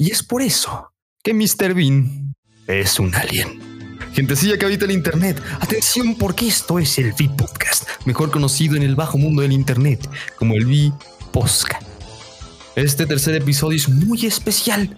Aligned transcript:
Y 0.00 0.12
es 0.12 0.22
por 0.22 0.42
eso 0.42 0.92
que 1.24 1.34
Mr. 1.34 1.74
Bean 1.74 2.32
es 2.68 3.00
un 3.00 3.12
alien. 3.16 3.60
Gentecilla 4.12 4.56
que 4.56 4.64
habita 4.64 4.84
el 4.84 4.92
Internet, 4.92 5.42
atención 5.58 6.14
porque 6.14 6.46
esto 6.46 6.78
es 6.78 6.98
el 6.98 7.12
V-Podcast, 7.14 7.88
mejor 8.04 8.30
conocido 8.30 8.76
en 8.76 8.84
el 8.84 8.94
bajo 8.94 9.18
mundo 9.18 9.42
del 9.42 9.50
Internet 9.50 10.08
como 10.36 10.54
el 10.54 10.66
V-Posca. 10.66 11.80
Este 12.76 13.06
tercer 13.06 13.34
episodio 13.34 13.76
es 13.76 13.88
muy 13.88 14.24
especial 14.24 14.96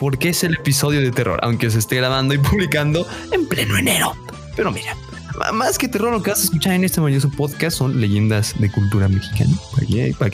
porque 0.00 0.30
es 0.30 0.42
el 0.42 0.54
episodio 0.54 1.00
de 1.00 1.12
terror, 1.12 1.38
aunque 1.44 1.70
se 1.70 1.78
esté 1.78 1.94
grabando 1.94 2.34
y 2.34 2.38
publicando 2.50 3.06
en 3.30 3.46
pleno 3.46 3.76
enero. 3.76 4.16
Pero 4.56 4.72
mira, 4.72 4.96
más 5.54 5.78
que 5.78 5.86
terror, 5.86 6.10
lo 6.10 6.24
que 6.24 6.30
vas 6.30 6.40
a 6.40 6.44
escuchar 6.44 6.72
en 6.72 6.82
este 6.82 7.00
maravilloso 7.00 7.30
podcast 7.30 7.76
son 7.78 8.00
leyendas 8.00 8.58
de 8.58 8.68
cultura 8.68 9.06
mexicana. 9.06 9.54
¿Para? 9.72 10.18
Para 10.18 10.30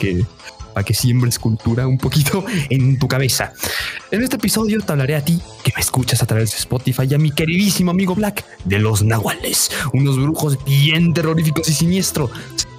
para 0.77 0.85
que 0.85 0.93
siembres 0.93 1.39
cultura 1.39 1.87
un 1.87 1.97
poquito 1.97 2.45
en 2.69 2.99
tu 2.99 3.07
cabeza. 3.07 3.51
En 4.11 4.21
este 4.21 4.35
episodio 4.35 4.79
te 4.79 4.91
hablaré 4.91 5.15
a 5.15 5.25
ti 5.25 5.41
que 5.63 5.71
me 5.75 5.81
escuchas 5.81 6.21
a 6.21 6.27
través 6.27 6.51
de 6.51 6.57
Spotify 6.57 7.07
y 7.09 7.15
a 7.15 7.17
mi 7.17 7.31
queridísimo 7.31 7.89
amigo 7.89 8.13
Black 8.13 8.45
de 8.63 8.77
los 8.77 9.01
Nahuales, 9.01 9.71
unos 9.93 10.17
brujos 10.17 10.63
bien 10.65 11.15
terroríficos 11.15 11.67
y 11.67 11.73
siniestros 11.73 12.29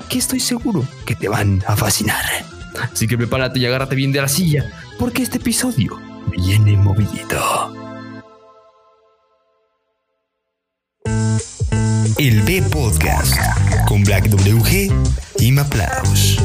que 0.09 0.19
estoy 0.19 0.39
seguro 0.39 0.87
que 1.07 1.17
te 1.17 1.27
van 1.27 1.65
a 1.67 1.75
fascinar. 1.75 2.25
Así 2.81 3.09
que 3.09 3.19
prepárate 3.19 3.59
y 3.59 3.67
agárrate 3.67 3.97
bien 3.97 4.13
de 4.13 4.21
la 4.21 4.29
silla, 4.29 4.71
porque 4.97 5.25
este 5.25 5.39
episodio 5.39 5.99
viene 6.37 6.77
movidito. 6.77 7.75
El 12.17 12.43
B 12.43 12.63
Podcast 12.71 13.35
con 13.89 14.05
Black 14.05 14.29
WG 14.29 14.93
y 15.41 15.51
Maplaus. 15.51 16.39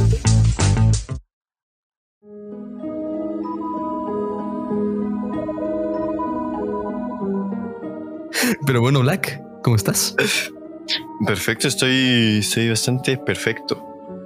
Pero 8.66 8.82
bueno, 8.82 9.02
Black, 9.02 9.42
¿cómo 9.64 9.76
estás? 9.76 10.16
Perfecto, 11.26 11.68
estoy, 11.68 12.40
estoy 12.40 12.70
bastante 12.70 13.18
perfecto. 13.18 13.82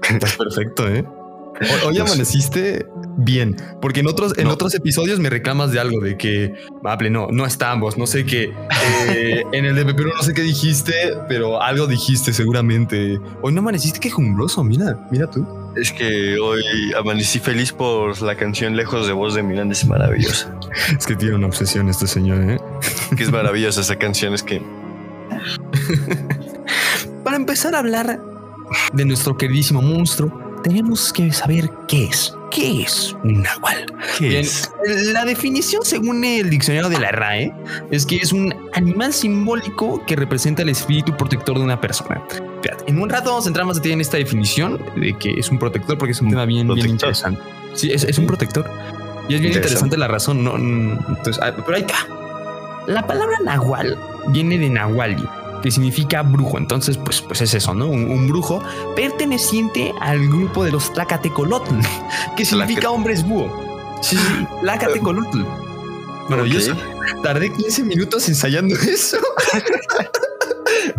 Estás 0.09 0.35
perfecto, 0.35 0.87
¿eh? 0.87 1.05
Hoy, 1.59 1.67
hoy 1.87 1.97
amaneciste 1.97 2.85
bien, 3.17 3.55
porque 3.81 4.01
en 4.01 4.07
otros, 4.07 4.37
en 4.37 4.45
No. 4.45 4.53
otros 4.53 4.75
episodios 4.75 5.19
me 5.19 5.27
reclamas 5.31 5.71
de 5.71 5.79
algo, 5.79 5.99
de 6.01 6.15
que, 6.15 6.53
no, 7.09 7.27
no 7.31 7.45
estamos, 7.47 7.97
no 7.97 8.05
sé 8.05 8.25
qué. 8.25 8.53
Eh, 9.09 9.41
en 9.53 9.65
el 9.65 9.75
de 9.75 9.83
Pepero 9.85 10.11
no 10.15 10.21
sé 10.21 10.35
qué 10.35 10.43
dijiste, 10.43 10.93
pero 11.27 11.59
algo 11.61 11.87
dijiste 11.87 12.31
seguramente. 12.31 13.19
Hoy 13.41 13.53
no 13.53 13.61
amaneciste 13.61 13.99
quejumbroso, 13.99 14.63
mira, 14.63 15.07
mira 15.09 15.27
tú. 15.31 15.47
Es 15.75 15.91
que 15.91 16.37
hoy 16.39 16.63
amanecí 16.97 17.39
feliz 17.39 17.71
por 17.71 18.21
la 18.21 18.35
canción 18.35 18.75
Lejos 18.75 19.07
de 19.07 19.13
Voz 19.13 19.33
de 19.33 19.41
Miranda, 19.41 19.73
es 19.73 19.85
maravillosa. 19.85 20.53
Es 20.97 21.07
que 21.07 21.15
tiene 21.15 21.35
una 21.35 21.47
obsesión 21.47 21.89
este 21.89 22.05
señor, 22.05 22.41
¿eh? 22.51 22.59
Que 23.15 23.23
es 23.23 23.31
maravillosa 23.31 23.81
esa 23.81 23.95
canción, 23.95 24.33
es 24.33 24.43
que 24.43 24.61
Para 27.23 27.35
empezar 27.37 27.75
a 27.75 27.79
hablar 27.79 28.19
de 28.93 29.05
nuestro 29.05 29.37
queridísimo 29.37 29.81
monstruo, 29.81 30.59
tenemos 30.63 31.13
que 31.13 31.31
saber 31.31 31.69
qué 31.87 32.05
es. 32.05 32.33
¿Qué 32.49 32.81
es 32.83 33.13
un 33.25 33.41
nahual? 33.43 33.85
¿qué 34.17 34.29
Bien, 34.29 34.41
es? 34.41 34.71
la 35.13 35.25
definición 35.25 35.83
según 35.83 36.23
el 36.23 36.49
diccionario 36.49 36.89
de 36.89 36.97
la 36.97 37.11
RAE 37.11 37.53
es 37.91 38.05
que 38.05 38.15
es 38.15 38.31
un 38.31 38.55
animal 38.73 39.13
simbólico 39.13 40.01
que 40.05 40.15
representa 40.15 40.61
el 40.61 40.69
espíritu 40.69 41.15
protector 41.17 41.57
de 41.57 41.63
una 41.65 41.79
persona. 41.81 42.23
En 42.87 42.99
un 43.01 43.09
rato 43.09 43.31
vamos 43.31 43.45
a 43.45 43.49
entrar 43.49 43.65
más 43.65 43.75
detalle 43.75 43.93
en 43.95 44.01
esta 44.01 44.15
definición 44.17 44.81
de 44.95 45.13
que 45.17 45.31
es 45.31 45.49
un 45.49 45.59
protector 45.59 45.97
porque 45.97 46.13
es 46.13 46.21
un 46.21 46.29
tema 46.29 46.45
bien, 46.45 46.67
bien 46.73 46.89
interesante. 46.89 47.41
Sí, 47.73 47.91
es, 47.91 48.05
es 48.05 48.17
un 48.17 48.25
protector. 48.25 48.65
Y 49.29 49.35
es 49.35 49.41
bien 49.41 49.51
Interesante. 49.53 49.57
interesante 49.57 49.97
la 49.97 50.07
razón. 50.07 50.41
No, 50.43 50.53
Mm, 50.57 50.91
entonces, 51.09 51.39
ah, 51.43 51.51
pero 51.53 51.75
ahí 51.75 51.81
está. 51.83 51.95
La 52.87 53.05
palabra 53.05 53.37
nahual 53.43 53.97
viene 54.29 54.57
de 54.57 54.69
nahuali, 54.69 55.23
que 55.61 55.71
significa 55.71 56.21
brujo. 56.23 56.57
Entonces, 56.57 56.97
pues, 56.97 57.21
pues 57.21 57.41
es 57.41 57.53
eso, 57.53 57.73
¿no? 57.73 57.87
Un, 57.87 58.09
un 58.09 58.27
brujo 58.27 58.63
perteneciente 58.95 59.93
al 60.01 60.25
grupo 60.27 60.63
de 60.63 60.71
los 60.71 60.91
Tlacatecolotl, 60.93 61.75
que 62.37 62.45
significa 62.45 62.89
hombres 62.89 63.23
búho. 63.27 63.51
Sí, 64.01 64.15
sí, 64.17 64.47
Tlacatecolotl. 64.61 65.41
Maravilloso. 66.29 66.75
Tardé 67.23 67.51
15 67.53 67.83
minutos 67.83 68.27
ensayando 68.27 68.75
eso. 68.89 69.17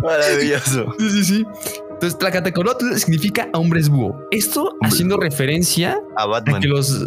Maravilloso. 0.02 0.94
Sí, 0.98 1.10
sí, 1.10 1.24
sí. 1.24 1.46
Entonces, 1.90 2.18
Tlacatecolotl 2.18 2.94
significa 2.96 3.48
hombres 3.54 3.88
búho. 3.88 4.18
Esto 4.30 4.68
Hombre. 4.70 4.88
haciendo 4.88 5.16
referencia 5.18 5.98
A 6.16 6.22
a 6.22 6.26
Batman. 6.26 6.60
que 6.60 6.68
los. 6.68 7.06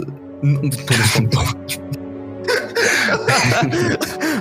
Tonto. 1.13 1.39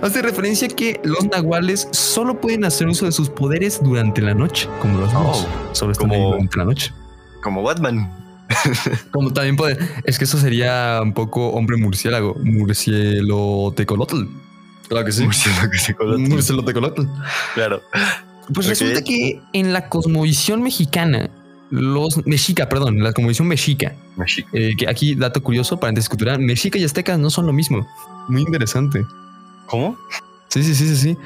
Hace 0.03 0.23
referencia 0.23 0.67
a 0.67 0.71
que 0.71 1.01
los 1.05 1.25
nahuales 1.27 1.89
solo 1.93 2.41
pueden 2.41 2.65
hacer 2.65 2.89
uso 2.89 3.05
de 3.05 3.13
sus 3.13 3.29
poderes 3.29 3.81
durante 3.83 4.23
la 4.23 4.35
noche, 4.35 4.69
como 4.81 4.99
los 5.01 5.13
búhos. 5.13 5.47
solo 5.73 5.93
están 5.93 6.11
ahí 6.11 6.19
como- 6.19 6.31
durante 6.33 6.57
la 6.59 6.65
noche. 6.65 6.93
Como 7.43 7.63
Batman. 7.63 8.17
Como 9.13 9.33
también 9.33 9.55
puede. 9.57 9.79
Es 10.05 10.19
que 10.19 10.25
eso 10.25 10.37
sería 10.37 10.99
un 11.03 11.13
poco 11.15 11.51
hombre 11.51 11.77
murciélago, 11.77 12.35
murcielo 12.43 13.73
tecolotl. 13.77 14.25
Claro 14.89 15.05
que 15.07 15.13
sí. 15.13 15.25
Murciélago 15.25 16.65
tecolotl. 16.65 17.03
Claro. 17.55 17.81
Pues 18.53 18.67
resulta 18.67 19.03
que 19.03 19.41
en 19.53 19.73
la 19.73 19.89
cosmovisión 19.89 20.63
mexicana, 20.63 21.31
los 21.71 22.27
mexica, 22.27 22.69
perdón, 22.69 23.01
la 23.01 23.13
cosmovisión 23.13 23.47
mexica, 23.47 23.95
México. 24.17 24.49
eh, 24.53 24.73
que 24.77 24.89
aquí 24.89 25.15
dato 25.15 25.41
curioso, 25.41 25.79
paréntesis 25.79 26.09
cultural, 26.09 26.41
mexica 26.41 26.77
y 26.77 26.83
aztecas 26.85 27.21
no 27.21 27.31
son 27.31 27.47
lo 27.47 27.53
mismo. 27.53 27.87
Muy 28.29 28.43
interesante. 28.43 29.05
¿Cómo? 29.71 29.97
Sí, 30.49 30.63
sí, 30.65 30.75
sí, 30.75 30.89
sí, 30.89 30.97
sí. 30.97 31.17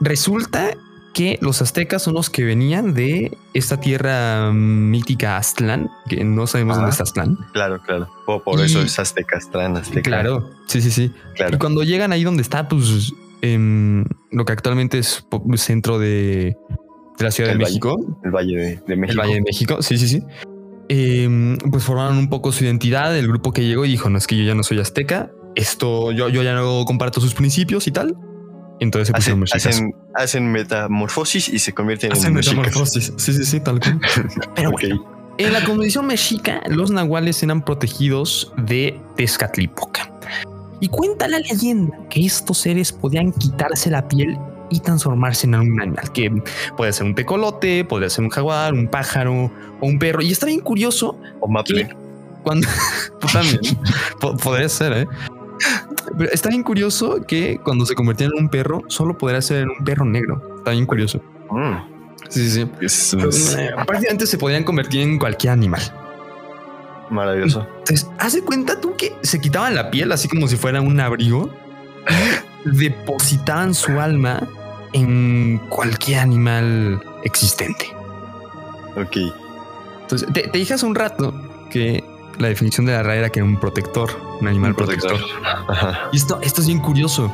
Resulta 0.00 0.70
que 1.14 1.38
los 1.40 1.62
aztecas 1.62 2.02
son 2.02 2.14
los 2.14 2.30
que 2.30 2.44
venían 2.44 2.94
de 2.94 3.36
esta 3.54 3.80
tierra 3.80 4.50
mm, 4.52 4.90
mítica 4.90 5.36
Aztlán, 5.38 5.88
que 6.08 6.22
no 6.22 6.46
sabemos 6.46 6.76
dónde 6.76 6.90
está 6.90 7.02
Aztlán. 7.04 7.36
Claro, 7.52 7.80
claro. 7.84 8.08
Por, 8.26 8.42
por 8.44 8.60
Y- 8.60 8.64
eso 8.64 8.80
es 8.82 8.98
Azteca, 8.98 9.38
Aztlán, 9.38 9.76
Azteca. 9.76 10.02
Claro, 10.02 10.50
sí, 10.66 10.80
sí, 10.82 10.90
sí. 10.90 11.04
Y 11.32 11.34
claro. 11.36 11.58
cuando 11.58 11.82
llegan 11.82 12.12
ahí 12.12 12.22
donde 12.24 12.42
está, 12.42 12.68
pues, 12.68 13.12
em, 13.42 14.04
lo 14.30 14.44
que 14.44 14.52
actualmente 14.52 14.98
es 14.98 15.24
po- 15.28 15.42
centro 15.56 15.98
de, 15.98 16.56
de 17.18 17.24
la 17.24 17.30
Ciudad 17.32 17.50
El 17.52 17.58
de 17.58 17.64
Valle. 17.64 17.72
México, 17.74 18.20
El 18.22 18.30
Valle 18.30 18.56
de, 18.56 18.82
de 18.86 18.96
México. 18.96 19.12
el 19.12 19.18
Valle 19.28 19.34
de 19.34 19.40
México, 19.42 19.82
sí, 19.82 19.98
sí, 19.98 20.06
sí. 20.08 20.22
Em, 20.90 21.58
pues 21.58 21.82
formaron 21.84 22.16
un 22.16 22.30
poco 22.30 22.52
su 22.52 22.64
identidad, 22.64 23.16
el 23.16 23.26
grupo 23.28 23.52
que 23.52 23.62
llegó 23.66 23.84
y 23.84 23.88
dijo, 23.90 24.08
no 24.08 24.18
es 24.18 24.26
que 24.26 24.36
yo 24.38 24.44
ya 24.44 24.54
no 24.54 24.62
soy 24.62 24.78
azteca, 24.78 25.30
esto 25.58 26.12
yo, 26.12 26.28
yo 26.28 26.42
ya 26.42 26.54
no 26.54 26.84
comparto 26.86 27.20
sus 27.20 27.34
principios 27.34 27.86
y 27.86 27.92
tal. 27.92 28.16
Entonces 28.80 29.08
se 29.08 29.12
pusieron 29.12 29.42
Hacen, 29.52 29.70
hacen, 29.72 29.94
hacen 30.14 30.52
metamorfosis 30.52 31.48
y 31.48 31.58
se 31.58 31.72
convierten 31.74 32.12
Hacen 32.12 32.28
en 32.28 32.34
mexicas. 32.34 32.56
metamorfosis. 32.58 33.12
Sí, 33.16 33.32
sí, 33.32 33.44
sí, 33.44 33.60
tal 33.60 33.80
cual. 33.80 34.00
Pero 34.54 34.70
bueno, 34.70 35.04
en 35.36 35.52
la 35.52 35.64
condición 35.64 36.06
mexica, 36.06 36.60
los 36.68 36.90
nahuales 36.92 37.42
eran 37.42 37.64
protegidos 37.64 38.52
de 38.56 39.00
Tezcatlipoca. 39.16 40.12
Y 40.80 40.86
cuenta 40.88 41.26
la 41.26 41.40
leyenda 41.40 41.98
que 42.08 42.24
estos 42.24 42.58
seres 42.58 42.92
podían 42.92 43.32
quitarse 43.32 43.90
la 43.90 44.06
piel 44.06 44.38
y 44.70 44.78
transformarse 44.78 45.46
en 45.48 45.54
algún 45.56 45.80
animal, 45.80 46.12
que 46.12 46.30
puede 46.76 46.92
ser 46.92 47.06
un 47.06 47.14
tecolote, 47.16 47.84
podría 47.84 48.08
ser 48.10 48.22
un 48.24 48.30
jaguar, 48.30 48.74
un 48.74 48.86
pájaro 48.86 49.50
o 49.80 49.86
un 49.86 49.98
perro. 49.98 50.22
Y 50.22 50.30
está 50.30 50.46
bien 50.46 50.60
curioso 50.60 51.18
O 51.40 51.48
Maple. 51.48 51.88
cuando 52.44 52.68
también 53.32 53.58
po- 54.20 54.36
podría 54.36 54.68
ser, 54.68 54.92
¿eh? 54.92 55.06
Pero 56.16 56.30
está 56.32 56.48
bien 56.48 56.62
curioso 56.62 57.20
que 57.26 57.58
cuando 57.62 57.84
se 57.86 57.94
convertían 57.94 58.30
en 58.36 58.44
un 58.44 58.48
perro, 58.48 58.82
solo 58.88 59.16
podría 59.16 59.42
ser 59.42 59.68
un 59.68 59.84
perro 59.84 60.04
negro. 60.04 60.42
Está 60.58 60.70
bien 60.72 60.86
curioso. 60.86 61.20
Mm. 61.50 61.98
Sí, 62.28 62.50
sí, 62.50 62.64
sí. 62.64 62.70
Es 62.80 63.14
eh, 63.54 63.70
prácticamente 63.86 64.26
se 64.26 64.38
podían 64.38 64.64
convertir 64.64 65.00
en 65.02 65.18
cualquier 65.18 65.52
animal. 65.52 65.80
maravilloso. 67.10 67.66
Entonces, 67.78 68.08
haz 68.18 68.34
de 68.34 68.42
cuenta 68.42 68.80
tú 68.80 68.94
que 68.96 69.14
se 69.22 69.40
quitaban 69.40 69.74
la 69.74 69.90
piel 69.90 70.12
así 70.12 70.28
como 70.28 70.46
si 70.46 70.56
fuera 70.56 70.80
un 70.80 71.00
abrigo 71.00 71.50
y 72.66 72.76
depositaban 72.76 73.74
su 73.74 73.98
alma 73.98 74.46
en 74.92 75.58
cualquier 75.68 76.20
animal 76.20 77.02
existente. 77.24 77.86
Ok. 78.96 79.16
Entonces, 80.02 80.28
te, 80.32 80.48
te 80.48 80.58
dije 80.58 80.74
hace 80.74 80.86
un 80.86 80.94
rato 80.94 81.34
que 81.70 82.02
la 82.38 82.48
definición 82.48 82.86
de 82.86 82.92
la 82.92 83.02
RAE 83.02 83.18
era 83.18 83.30
que 83.30 83.40
era 83.40 83.48
un 83.48 83.58
protector, 83.58 84.10
un 84.40 84.48
animal 84.48 84.70
Un 84.70 84.76
protector. 84.76 85.16
protector. 85.16 85.46
Ajá. 85.68 86.08
Y 86.12 86.16
esto, 86.16 86.38
esto 86.42 86.60
es 86.60 86.66
bien 86.66 86.80
curioso. 86.80 87.32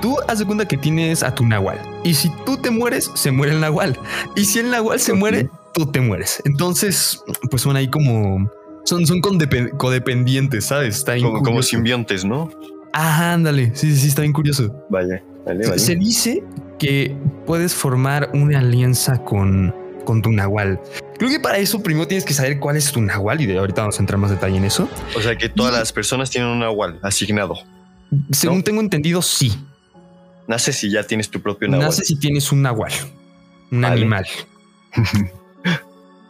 Tú 0.00 0.16
haz 0.26 0.38
de 0.40 0.44
cuenta 0.44 0.66
que 0.66 0.76
tienes 0.76 1.22
a 1.22 1.34
tu 1.34 1.46
nahual. 1.46 1.80
Y 2.02 2.14
si 2.14 2.30
tú 2.44 2.56
te 2.56 2.70
mueres, 2.70 3.10
se 3.14 3.30
muere 3.30 3.52
el 3.52 3.60
nahual. 3.60 3.98
Y 4.34 4.44
si 4.44 4.58
el 4.58 4.70
nahual 4.70 4.98
se 4.98 5.12
muere, 5.12 5.48
tú 5.72 5.86
te 5.86 6.00
mueres. 6.00 6.42
Entonces, 6.44 7.22
pues 7.50 7.62
son 7.62 7.76
ahí 7.76 7.88
como... 7.88 8.50
Son, 8.84 9.06
son 9.06 9.20
codependientes, 9.20 10.64
¿sabes? 10.64 10.96
Está 10.96 11.12
bien 11.12 11.26
Como, 11.26 11.42
como 11.42 11.62
simbiontes, 11.62 12.24
¿no? 12.24 12.50
Ah, 12.92 13.32
ándale. 13.32 13.70
Sí, 13.74 13.92
sí, 13.92 13.96
sí, 14.00 14.08
está 14.08 14.22
bien 14.22 14.32
curioso. 14.32 14.74
Vaya. 14.90 15.22
Vale, 15.46 15.68
vale. 15.68 15.78
Se 15.78 15.94
dice 15.94 16.42
que 16.80 17.16
puedes 17.46 17.74
formar 17.74 18.30
una 18.34 18.58
alianza 18.58 19.18
con, 19.18 19.72
con 20.04 20.22
tu 20.22 20.30
nahual. 20.32 20.80
Creo 21.18 21.30
que 21.30 21.40
para 21.40 21.58
eso 21.58 21.82
primero 21.82 22.06
tienes 22.08 22.24
que 22.24 22.34
saber 22.34 22.58
cuál 22.58 22.76
es 22.76 22.90
tu 22.92 23.00
nahual 23.00 23.40
y 23.40 23.46
de 23.46 23.58
ahorita 23.58 23.82
vamos 23.82 23.98
a 23.98 24.02
entrar 24.02 24.18
más 24.18 24.30
detalle 24.30 24.56
en 24.56 24.64
eso. 24.64 24.88
O 25.16 25.20
sea 25.20 25.36
que 25.36 25.48
todas 25.48 25.72
las 25.72 25.92
personas 25.92 26.30
tienen 26.30 26.50
un 26.50 26.58
nahual 26.60 26.98
asignado. 27.02 27.54
Según 28.30 28.58
¿No? 28.58 28.64
tengo 28.64 28.80
entendido, 28.80 29.22
sí. 29.22 29.52
Naces 30.48 30.76
si 30.76 30.90
ya 30.90 31.04
tienes 31.04 31.30
tu 31.30 31.40
propio 31.40 31.68
nahual. 31.68 31.86
Nace 31.88 32.04
si 32.04 32.16
tienes 32.16 32.50
un 32.52 32.62
nahual, 32.62 32.92
un 33.70 33.80
Vale. 33.80 33.94
animal. 33.94 34.26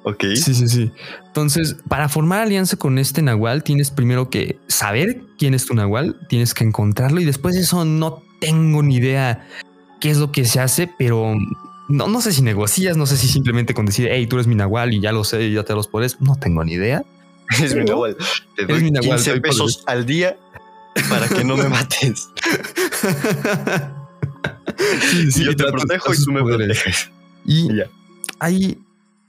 Ok. 0.04 0.24
Sí, 0.34 0.54
sí, 0.54 0.68
sí. 0.68 0.90
Entonces, 1.28 1.76
para 1.88 2.08
formar 2.08 2.40
alianza 2.40 2.76
con 2.76 2.98
este 2.98 3.22
nahual, 3.22 3.62
tienes 3.62 3.90
primero 3.90 4.30
que 4.30 4.58
saber 4.66 5.22
quién 5.38 5.54
es 5.54 5.64
tu 5.66 5.74
nahual, 5.74 6.18
tienes 6.28 6.54
que 6.54 6.64
encontrarlo 6.64 7.20
y 7.20 7.24
después 7.24 7.54
de 7.54 7.60
eso 7.60 7.84
no 7.84 8.22
tengo 8.40 8.82
ni 8.82 8.96
idea 8.96 9.46
qué 10.00 10.10
es 10.10 10.18
lo 10.18 10.32
que 10.32 10.44
se 10.44 10.58
hace, 10.58 10.90
pero 10.98 11.36
no, 11.92 12.08
no 12.08 12.20
sé 12.20 12.32
si 12.32 12.42
negocias, 12.42 12.96
no 12.96 13.06
sé 13.06 13.16
si 13.16 13.28
simplemente 13.28 13.74
con 13.74 13.86
decir, 13.86 14.08
hey, 14.10 14.26
tú 14.26 14.36
eres 14.36 14.46
mi 14.46 14.54
nahual 14.54 14.94
y 14.94 15.00
ya 15.00 15.12
lo 15.12 15.24
sé 15.24 15.44
y 15.44 15.52
ya 15.54 15.62
te 15.62 15.74
los 15.74 15.86
poderes, 15.88 16.20
no 16.20 16.36
tengo 16.36 16.64
ni 16.64 16.72
idea. 16.72 17.04
Es 17.62 17.74
mi 17.74 17.84
nahual. 17.84 18.16
Te 18.56 18.64
doy 18.64 18.82
mi 18.82 18.90
nahual, 18.90 19.18
15 19.18 19.30
doy 19.30 19.40
pesos 19.40 19.84
al 19.86 20.06
día 20.06 20.38
para 21.10 21.28
que 21.28 21.44
no 21.44 21.56
me 21.56 21.68
mates. 21.68 22.28
Sí, 25.30 25.44
yo 25.44 25.54
te 25.54 25.64
protejo 25.70 26.12
y 26.12 26.24
tú 26.24 26.32
me 26.32 26.42
proteges. 26.42 27.10
Y 27.44 27.70
Y 27.72 27.76
ya. 27.76 27.84
hay 28.38 28.78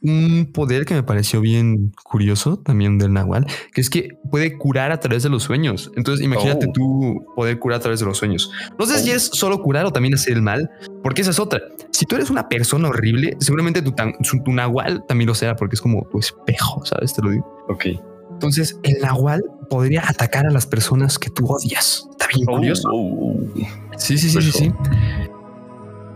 un 0.03 0.49
poder 0.53 0.85
que 0.85 0.93
me 0.93 1.01
pareció 1.03 1.39
bien 1.41 1.93
curioso 2.03 2.57
también 2.57 2.97
del 2.97 3.13
Nahual, 3.13 3.47
que 3.73 3.79
es 3.81 3.89
que 3.89 4.09
puede 4.29 4.57
curar 4.57 4.91
a 4.91 4.99
través 4.99 5.23
de 5.23 5.29
los 5.29 5.43
sueños. 5.43 5.91
Entonces, 5.95 6.23
imagínate 6.25 6.67
Oh. 6.67 6.71
tú 6.73 7.25
poder 7.35 7.57
curar 7.59 7.77
a 7.79 7.81
través 7.81 7.99
de 8.01 8.05
los 8.05 8.17
sueños. 8.17 8.51
No 8.77 8.85
sé 8.85 8.99
si 8.99 9.11
es 9.11 9.23
solo 9.33 9.61
curar 9.61 9.85
o 9.85 9.91
también 9.93 10.13
hacer 10.13 10.33
el 10.33 10.41
mal, 10.41 10.69
porque 11.01 11.21
esa 11.21 11.31
es 11.31 11.39
otra. 11.39 11.61
Si 11.91 12.05
tú 12.05 12.15
eres 12.15 12.29
una 12.29 12.49
persona 12.49 12.89
horrible, 12.89 13.37
seguramente 13.39 13.81
tu, 13.81 13.93
tan- 13.93 14.13
tu 14.43 14.51
Nahual 14.51 15.03
también 15.07 15.27
lo 15.29 15.35
será, 15.35 15.55
porque 15.55 15.75
es 15.75 15.81
como 15.81 16.05
tu 16.11 16.19
espejo, 16.19 16.83
¿sabes? 16.85 17.13
Te 17.13 17.21
lo 17.21 17.31
digo. 17.31 17.65
Ok. 17.69 17.85
Entonces, 18.31 18.77
el 18.83 18.99
Nahual 18.99 19.41
podría 19.69 20.03
atacar 20.07 20.45
a 20.47 20.51
las 20.51 20.65
personas 20.65 21.17
que 21.17 21.29
tú 21.29 21.45
odias. 21.45 22.07
Está 22.11 22.27
bien 22.33 22.45
Oh, 22.49 22.55
curioso. 22.57 22.89
oh, 22.91 23.29
oh. 23.29 23.97
Sí, 23.97 24.17
sí, 24.17 24.29
sí, 24.29 24.51
sí. 24.51 24.71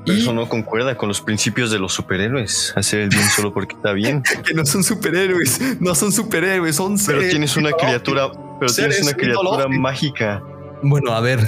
Pero 0.07 0.19
eso 0.19 0.33
no 0.33 0.50
concuerda 0.50 0.95
con 0.95 1.09
los 1.09 1.21
principios 1.21 1.69
de 1.69 1.80
los 1.80 1.94
superhéroes. 1.94 2.74
Hacer 2.75 3.01
el 3.01 3.09
bien 3.09 3.27
solo 3.30 3.54
porque 3.54 3.75
está 3.75 3.94
bien. 3.94 4.24
que 4.45 4.54
no 4.54 4.65
son 4.65 4.83
superhéroes, 4.83 5.59
no 5.80 5.94
son 5.94 6.12
superhéroes, 6.12 6.75
son 6.75 6.94
Pero 6.94 7.19
seres 7.19 7.30
tienes 7.30 7.57
una 7.57 7.71
criatura, 7.71 8.31
pero 8.59 8.74
tienes 8.74 9.01
una 9.01 9.13
criatura 9.13 9.68
mágica. 9.68 10.42
Bueno, 10.81 11.12
a 11.12 11.21
ver, 11.21 11.39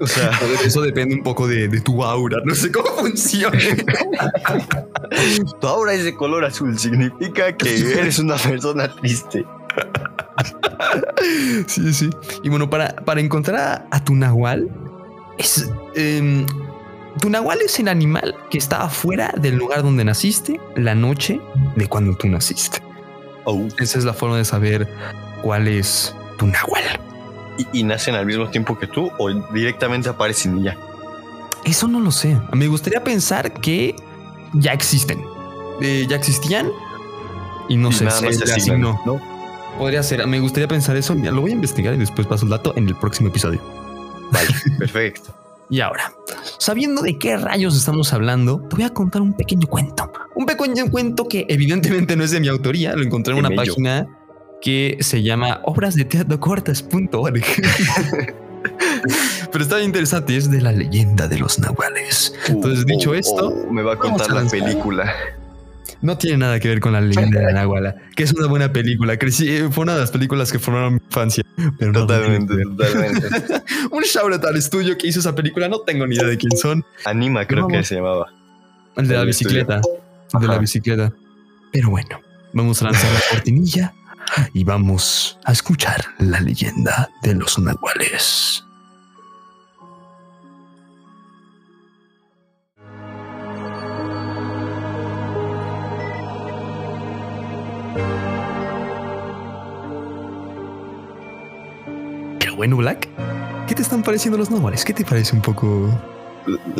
O 0.00 0.06
sea, 0.06 0.28
a 0.28 0.44
ver, 0.44 0.58
eso 0.64 0.80
depende 0.82 1.14
un 1.14 1.22
poco 1.22 1.46
de, 1.46 1.68
de 1.68 1.80
tu 1.80 2.02
aura. 2.02 2.38
No 2.44 2.54
sé 2.54 2.72
cómo 2.72 2.88
funciona. 2.88 3.58
tu 5.60 5.66
aura 5.66 5.94
es 5.94 6.04
de 6.04 6.14
color 6.14 6.44
azul. 6.44 6.78
Significa 6.78 7.56
que 7.56 7.92
eres 7.92 8.18
una 8.18 8.36
persona 8.36 8.94
triste. 8.96 9.44
sí, 11.66 11.92
sí. 11.92 12.10
Y 12.42 12.48
bueno, 12.48 12.70
para, 12.70 12.96
para 12.96 13.20
encontrar 13.20 13.86
a, 13.90 13.96
a 13.96 14.04
tu 14.04 14.14
nahual, 14.14 14.68
es. 15.36 15.70
em, 15.94 16.46
tu 17.18 17.30
nahual 17.30 17.60
es 17.62 17.78
el 17.78 17.88
animal 17.88 18.34
que 18.50 18.58
está 18.58 18.82
afuera 18.82 19.32
del 19.36 19.56
lugar 19.56 19.82
donde 19.82 20.04
naciste 20.04 20.60
la 20.76 20.94
noche 20.94 21.40
de 21.76 21.86
cuando 21.86 22.16
tú 22.16 22.28
naciste. 22.28 22.82
Oh. 23.44 23.66
Esa 23.78 23.98
es 23.98 24.04
la 24.04 24.12
forma 24.12 24.36
de 24.36 24.44
saber 24.44 24.88
cuál 25.42 25.68
es 25.68 26.14
tu 26.38 26.46
nahual. 26.46 26.82
¿Y, 27.58 27.80
y 27.80 27.82
nacen 27.82 28.14
al 28.14 28.26
mismo 28.26 28.48
tiempo 28.48 28.78
que 28.78 28.86
tú 28.86 29.10
o 29.18 29.30
directamente 29.52 30.08
aparecen 30.08 30.58
y 30.58 30.64
ya? 30.64 30.76
Eso 31.64 31.88
no 31.88 32.00
lo 32.00 32.10
sé. 32.10 32.38
Me 32.52 32.68
gustaría 32.68 33.02
pensar 33.02 33.52
que 33.52 33.94
ya 34.54 34.72
existen. 34.72 35.22
Eh, 35.80 36.06
ya 36.08 36.16
existían. 36.16 36.70
Y 37.68 37.76
no 37.76 37.90
Y 37.90 37.92
sé, 37.94 38.10
se 38.10 38.32
se 38.32 38.52
asignó. 38.52 39.00
¿no? 39.04 39.20
Podría 39.76 40.02
ser. 40.02 40.26
Me 40.26 40.40
gustaría 40.40 40.68
pensar 40.68 40.96
eso. 40.96 41.14
Lo 41.14 41.40
voy 41.40 41.50
a 41.50 41.54
investigar 41.54 41.94
y 41.94 41.98
después 41.98 42.26
paso 42.26 42.44
el 42.44 42.50
dato 42.50 42.74
en 42.76 42.88
el 42.88 42.96
próximo 42.96 43.28
episodio. 43.28 43.60
Vale, 44.30 44.48
perfecto. 44.78 45.34
Y 45.70 45.80
ahora, 45.80 46.12
sabiendo 46.58 47.02
de 47.02 47.18
qué 47.18 47.36
rayos 47.36 47.76
estamos 47.76 48.12
hablando, 48.12 48.60
te 48.68 48.76
voy 48.76 48.84
a 48.84 48.90
contar 48.90 49.22
un 49.22 49.32
pequeño 49.32 49.66
cuento. 49.66 50.12
Un 50.34 50.46
pequeño 50.46 50.90
cuento 50.90 51.26
que 51.28 51.46
evidentemente 51.48 52.16
no 52.16 52.24
es 52.24 52.30
de 52.30 52.40
mi 52.40 52.48
autoría. 52.48 52.94
Lo 52.94 53.02
encontré 53.02 53.32
en 53.32 53.40
una 53.40 53.48
bello. 53.48 53.72
página 53.72 54.06
que 54.60 54.98
se 55.00 55.22
llama 55.22 55.60
obrasdeteatrocortas.org. 55.64 57.44
Pero 59.52 59.64
está 59.64 59.76
bien 59.76 59.88
interesante. 59.88 60.36
Es 60.36 60.50
de 60.50 60.60
la 60.60 60.72
leyenda 60.72 61.28
de 61.28 61.38
los 61.38 61.58
nahuales. 61.58 62.34
Entonces, 62.48 62.84
dicho 62.86 63.14
esto, 63.14 63.48
oh, 63.48 63.72
me 63.72 63.82
va 63.82 63.94
a 63.94 63.96
contar 63.96 64.30
a 64.30 64.42
la 64.42 64.50
película. 64.50 65.14
No 66.00 66.16
tiene 66.16 66.38
nada 66.38 66.60
que 66.60 66.68
ver 66.68 66.80
con 66.80 66.92
la 66.92 67.00
leyenda 67.00 67.40
de 67.40 67.46
la 67.46 67.52
Nahuala, 67.52 67.96
que 68.14 68.22
es 68.22 68.32
una 68.32 68.46
buena 68.46 68.72
película. 68.72 69.16
Crecí, 69.18 69.48
eh, 69.48 69.68
fue 69.70 69.82
una 69.82 69.94
de 69.94 70.00
las 70.00 70.10
películas 70.12 70.52
que 70.52 70.58
formaron 70.58 70.94
mi 70.94 71.00
infancia. 71.04 71.44
Pero 71.78 71.92
Totalmente, 71.92 72.54
totalmente. 72.62 73.28
Un 73.90 74.02
shout 74.02 74.32
out 74.32 74.44
al 74.44 74.56
estudio 74.56 74.96
que 74.96 75.08
hizo 75.08 75.18
esa 75.18 75.34
película. 75.34 75.68
No 75.68 75.80
tengo 75.80 76.06
ni 76.06 76.14
idea 76.14 76.26
de 76.26 76.38
quién 76.38 76.56
son. 76.56 76.84
Anima, 77.04 77.46
creo 77.46 77.66
que 77.66 77.82
se 77.82 77.96
llamaba. 77.96 78.26
El 78.96 79.08
de 79.08 79.14
la 79.14 79.20
El 79.22 79.26
bicicleta. 79.26 79.80
El 80.34 80.40
de 80.40 80.46
la 80.46 80.58
bicicleta. 80.58 81.12
Pero 81.72 81.90
bueno, 81.90 82.20
vamos 82.52 82.80
a 82.82 82.86
lanzar 82.86 83.12
la 83.12 83.20
cortinilla 83.30 83.92
y 84.52 84.62
vamos 84.64 85.38
a 85.44 85.52
escuchar 85.52 86.04
la 86.18 86.40
leyenda 86.40 87.08
de 87.22 87.34
los 87.34 87.58
nahuales. 87.58 88.64
Bueno, 102.58 102.76
Black, 102.76 103.08
¿qué 103.66 103.74
te 103.74 103.82
están 103.82 104.02
pareciendo 104.02 104.36
los 104.36 104.50
nahuales? 104.50 104.84
¿Qué 104.84 104.92
te 104.92 105.04
parece 105.04 105.34
un 105.34 105.40
poco? 105.42 105.88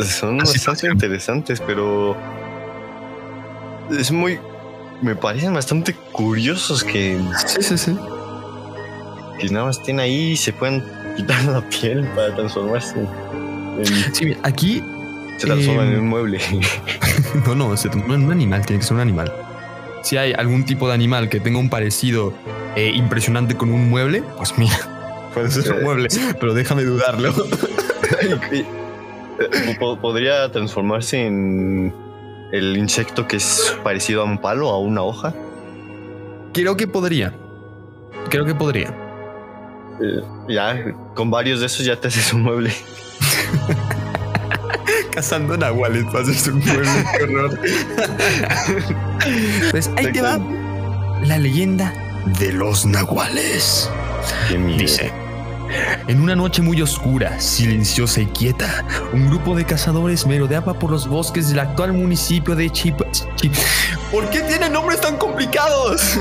Son 0.04 0.38
bastante 0.38 0.88
interesantes, 0.90 1.60
pero 1.64 2.16
es 3.90 4.10
muy. 4.10 4.38
Me 5.00 5.14
parecen 5.14 5.54
bastante 5.54 5.94
curiosos 6.12 6.82
que, 6.82 7.20
Sí, 7.46 7.62
sí, 7.62 7.78
sí. 7.78 7.96
que 9.40 9.48
nada 9.50 9.66
más 9.66 9.78
estén 9.78 10.00
ahí 10.00 10.32
y 10.32 10.36
se 10.36 10.52
puedan 10.52 10.84
quitar 11.16 11.44
la 11.44 11.60
piel 11.68 12.04
para 12.16 12.34
transformarse. 12.34 12.98
en- 12.98 14.14
Sí, 14.14 14.24
mira, 14.24 14.40
aquí 14.42 14.82
se 15.38 15.46
transforman 15.46 15.86
Em, 15.86 15.92
en 15.94 16.00
un 16.00 16.08
mueble. 16.08 16.40
No, 17.46 17.54
no, 17.54 17.76
se 17.76 17.88
transforma 17.88 18.16
en 18.16 18.24
un 18.26 18.32
animal, 18.32 18.66
tiene 18.66 18.80
que 18.80 18.86
ser 18.86 18.94
un 18.96 19.00
animal. 19.02 19.32
Si 20.02 20.16
hay 20.16 20.32
algún 20.32 20.64
tipo 20.64 20.88
de 20.88 20.94
animal 20.94 21.28
que 21.28 21.38
tenga 21.38 21.58
un 21.60 21.68
parecido 21.70 22.32
eh, 22.74 22.90
impresionante 22.94 23.54
con 23.56 23.70
un 23.70 23.88
mueble, 23.90 24.22
pues 24.38 24.56
mira, 24.58 24.76
puede 25.40 25.50
ser 25.62 25.72
un 25.74 25.82
mueble, 25.84 26.08
pero 26.40 26.54
déjame 26.54 26.84
dudarlo. 26.84 27.32
Eh, 29.40 29.76
po- 29.78 30.00
Podría 30.00 30.50
transformarse 30.50 31.24
en 31.26 31.94
el 32.50 32.76
insecto 32.76 33.28
que 33.28 33.36
es 33.36 33.76
parecido 33.84 34.22
a 34.22 34.24
un 34.24 34.38
palo, 34.38 34.68
a 34.70 34.80
una 34.80 35.02
hoja. 35.02 35.32
Creo 36.52 36.76
que 36.76 36.88
podría. 36.88 37.32
Creo 38.30 38.44
que 38.44 38.56
podría. 38.56 38.88
Eh, 40.02 40.20
ya, 40.48 40.76
con 41.14 41.30
varios 41.30 41.60
de 41.60 41.66
esos 41.66 41.86
ya 41.86 41.94
te 41.94 42.08
haces 42.08 42.32
un 42.32 42.42
mueble. 42.42 42.72
Cazando 45.12 45.56
nahuales 45.56 46.04
para 46.06 46.20
hacerse 46.20 46.50
un 46.50 46.58
mueble, 46.58 46.88
qué 47.16 47.24
horror. 47.24 47.58
Pues 49.70 49.90
ahí 49.96 50.12
te 50.12 50.20
va 50.22 50.38
la 51.24 51.38
leyenda 51.38 51.92
de 52.40 52.52
los 52.52 52.86
nahuales. 52.86 53.90
Qué. 54.48 54.56
Dice, 54.58 55.12
en 56.06 56.20
una 56.20 56.34
noche 56.36 56.62
muy 56.62 56.80
oscura, 56.82 57.40
silenciosa 57.40 58.20
y 58.20 58.26
quieta, 58.26 58.84
un 59.12 59.28
grupo 59.28 59.54
de 59.56 59.64
cazadores 59.64 60.26
merodeaba 60.26 60.74
por 60.74 60.90
los 60.90 61.06
bosques 61.08 61.48
del 61.50 61.58
actual 61.60 61.92
municipio 61.92 62.54
de 62.54 62.70
Chip... 62.70 63.00
Chip- 63.36 63.52
¿Por 64.10 64.28
qué 64.30 64.40
tienen 64.40 64.72
nombres 64.72 65.00
tan 65.00 65.16
complicados? 65.18 66.16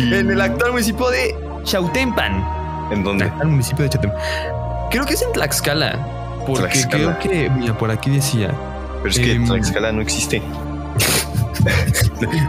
en 0.00 0.30
el 0.30 0.40
actual 0.40 0.72
municipio 0.72 1.08
de 1.10 1.34
Chautempan. 1.64 2.44
¿En 2.90 3.04
dónde? 3.04 3.24
Actual 3.26 3.48
municipio 3.48 3.84
de 3.84 3.90
Chautempan. 3.90 4.18
Creo 4.90 5.04
que 5.06 5.14
es 5.14 5.22
en 5.22 5.32
Tlaxcala. 5.32 5.98
Porque 6.46 6.62
Tlaxcala. 6.62 7.18
creo 7.18 7.18
que, 7.18 7.50
mira, 7.50 7.76
por 7.78 7.90
aquí 7.90 8.10
decía, 8.10 8.50
Pero 9.02 9.10
es 9.10 9.18
que 9.18 9.32
Em, 9.34 9.44
Tlaxcala 9.46 9.92
no 9.92 10.00
existe. 10.00 10.42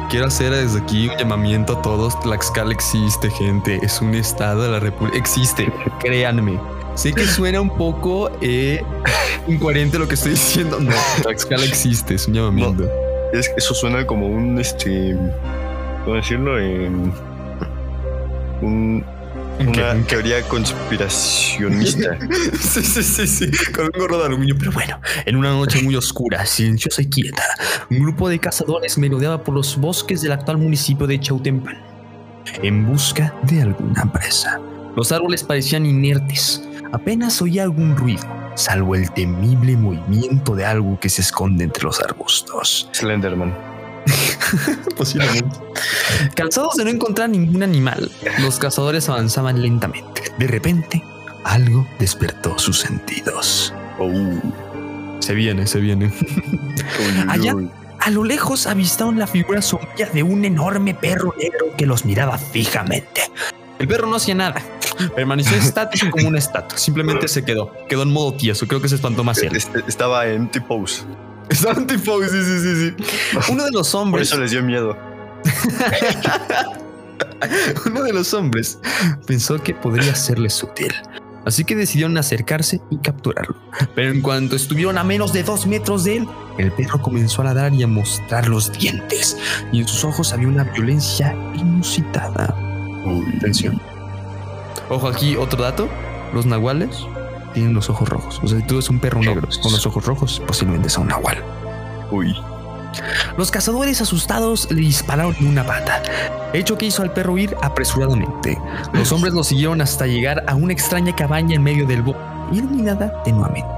Quiero 0.09 0.27
hacer 0.27 0.51
desde 0.51 0.79
aquí 0.79 1.09
un 1.09 1.17
llamamiento 1.17 1.77
a 1.77 1.81
todos. 1.81 2.19
Tlaxcala 2.21 2.71
existe, 2.71 3.29
gente. 3.31 3.79
Es 3.81 4.01
un 4.01 4.13
estado 4.13 4.63
de 4.63 4.69
la 4.69 4.79
República. 4.79 5.17
Existe, 5.17 5.71
créanme. 5.99 6.59
Sé 6.95 7.13
que 7.13 7.25
suena 7.25 7.61
un 7.61 7.75
poco 7.77 8.29
eh, 8.41 8.83
incoherente 9.47 9.97
lo 9.97 10.07
que 10.07 10.15
estoy 10.15 10.31
diciendo. 10.31 10.79
No, 10.79 10.93
Tlaxcala 11.23 11.65
existe, 11.65 12.15
es 12.15 12.27
un 12.27 12.33
llamamiento. 12.33 12.89
Es 13.33 13.47
que 13.47 13.55
eso 13.57 13.73
suena 13.73 14.05
como 14.05 14.27
un 14.27 14.59
este. 14.59 15.15
¿Cómo 16.03 16.15
decirlo? 16.15 16.59
Em, 16.59 17.11
un-. 18.61 19.05
Una 19.67 19.91
¿En 19.91 20.03
qué? 20.03 20.09
teoría 20.15 20.41
conspiracionista. 20.47 22.17
Sí, 22.59 22.81
sí, 22.83 23.03
sí, 23.03 23.27
sí, 23.27 23.71
con 23.71 23.85
un 23.85 23.91
gorro 23.99 24.17
de 24.19 24.25
aluminio. 24.25 24.55
Pero 24.57 24.71
bueno, 24.71 24.99
en 25.25 25.35
una 25.35 25.49
noche 25.51 25.81
muy 25.81 25.95
oscura, 25.95 26.45
silenciosa 26.45 27.01
y 27.01 27.09
quieta, 27.09 27.43
un 27.89 27.99
grupo 27.99 28.29
de 28.29 28.39
cazadores 28.39 28.97
merodeaba 28.97 29.43
por 29.43 29.55
los 29.55 29.77
bosques 29.77 30.21
del 30.21 30.31
actual 30.31 30.57
municipio 30.57 31.07
de 31.07 31.19
Chautempan 31.19 31.77
en 32.61 32.85
busca 32.87 33.33
de 33.43 33.61
alguna 33.61 34.11
presa. 34.11 34.59
Los 34.95 35.11
árboles 35.11 35.43
parecían 35.43 35.85
inertes, 35.85 36.61
apenas 36.91 37.41
oía 37.41 37.63
algún 37.63 37.95
ruido, 37.95 38.23
salvo 38.55 38.95
el 38.95 39.11
temible 39.11 39.77
movimiento 39.77 40.55
de 40.55 40.65
algo 40.65 40.99
que 40.99 41.09
se 41.09 41.21
esconde 41.21 41.63
entre 41.63 41.83
los 41.83 41.99
arbustos. 42.01 42.89
Slenderman. 42.93 43.70
Posiblemente. 44.97 45.59
Cansados 46.35 46.75
de 46.75 46.85
no 46.85 46.89
encontrar 46.89 47.29
ningún 47.29 47.63
animal, 47.63 48.11
los 48.39 48.59
cazadores 48.59 49.09
avanzaban 49.09 49.61
lentamente. 49.61 50.23
De 50.37 50.47
repente, 50.47 51.03
algo 51.43 51.87
despertó 51.99 52.57
sus 52.59 52.79
sentidos. 52.79 53.73
Oh. 53.99 54.11
Se 55.19 55.33
viene, 55.33 55.67
se 55.67 55.79
viene. 55.79 56.11
Allá-. 57.27 57.55
A 57.99 58.09
lo 58.09 58.23
lejos 58.23 58.65
avistaron 58.65 59.19
la 59.19 59.27
figura 59.27 59.61
sombría 59.61 60.07
de 60.07 60.23
un 60.23 60.43
enorme 60.43 60.95
perro 60.95 61.33
negro 61.39 61.75
que 61.77 61.85
los 61.85 62.03
miraba 62.03 62.37
fijamente. 62.37 63.21
El 63.77 63.87
perro 63.87 64.07
no 64.07 64.15
hacía 64.15 64.35
nada. 64.35 64.61
Permaneció 65.15 65.55
estático 65.59 66.09
como 66.09 66.27
una 66.27 66.39
estatua. 66.39 66.77
Simplemente 66.77 67.27
se 67.27 67.45
quedó. 67.45 67.71
Quedó 67.87 68.03
en 68.03 68.11
modo 68.11 68.33
tieso. 68.33 68.67
Creo 68.67 68.81
que 68.81 68.89
se 68.89 68.95
espantó 68.95 69.23
más. 69.23 69.37
Este- 69.41 69.83
estaba 69.87 70.27
en 70.27 70.49
T-Pose. 70.49 71.03
Estaba 71.51 71.79
en 71.79 71.87
tipo, 71.87 72.21
sí, 72.23 72.29
sí, 72.29 72.59
sí, 72.59 72.75
sí. 72.75 72.93
Uno 73.51 73.65
de 73.65 73.71
los 73.71 73.91
Por 73.91 74.01
hombres, 74.01 74.29
eso 74.29 74.39
les 74.39 74.51
dio 74.51 74.63
miedo. 74.63 74.97
uno 77.85 78.03
de 78.03 78.13
los 78.13 78.33
hombres 78.33 78.79
pensó 79.27 79.61
que 79.61 79.73
podría 79.73 80.15
serles 80.15 80.63
útil. 80.63 80.93
Así 81.45 81.65
que 81.65 81.75
decidieron 81.75 82.17
acercarse 82.17 82.79
y 82.89 82.97
capturarlo. 82.99 83.57
Pero 83.95 84.11
en 84.11 84.21
cuanto 84.21 84.55
estuvieron 84.55 84.97
a 84.97 85.03
menos 85.03 85.33
de 85.33 85.43
dos 85.43 85.67
metros 85.67 86.05
de 86.05 86.17
él, 86.17 86.27
el 86.57 86.71
perro 86.71 87.01
comenzó 87.01 87.41
a 87.41 87.45
ladrar 87.45 87.73
y 87.73 87.83
a 87.83 87.87
mostrar 87.87 88.47
los 88.47 88.71
dientes. 88.71 89.37
Y 89.73 89.81
en 89.81 89.87
sus 89.87 90.05
ojos 90.05 90.31
había 90.31 90.47
una 90.47 90.63
violencia 90.63 91.35
inusitada. 91.55 92.55
Atención. 93.37 93.81
Ojo 94.89 95.07
aquí, 95.07 95.35
otro 95.35 95.63
dato. 95.63 95.89
Los 96.33 96.45
nahuales 96.45 96.95
tienen 97.53 97.73
los 97.73 97.89
ojos 97.89 98.09
rojos. 98.09 98.39
O 98.43 98.47
sea, 98.47 98.59
si 98.59 98.65
tú 98.65 98.75
ves 98.77 98.89
un 98.89 98.99
perro 98.99 99.21
negro 99.21 99.47
con 99.61 99.71
los 99.71 99.85
ojos 99.85 100.05
rojos, 100.05 100.41
posiblemente 100.45 100.89
sea 100.89 101.01
un 101.01 101.07
nahual. 101.07 101.43
Uy. 102.11 102.35
Los 103.37 103.51
cazadores 103.51 104.01
asustados 104.01 104.69
le 104.69 104.81
dispararon 104.81 105.35
una 105.41 105.65
pata, 105.65 106.01
hecho 106.53 106.77
que 106.77 106.87
hizo 106.87 107.01
al 107.01 107.13
perro 107.13 107.33
huir 107.33 107.55
apresuradamente. 107.61 108.57
Los 108.93 109.11
hombres 109.13 109.33
lo 109.33 109.43
siguieron 109.43 109.81
hasta 109.81 110.07
llegar 110.07 110.43
a 110.47 110.55
una 110.55 110.73
extraña 110.73 111.15
cabaña 111.15 111.55
en 111.55 111.63
medio 111.63 111.85
del 111.85 112.01
bosque, 112.01 112.21
iluminada 112.51 113.23
tenuamente. 113.23 113.69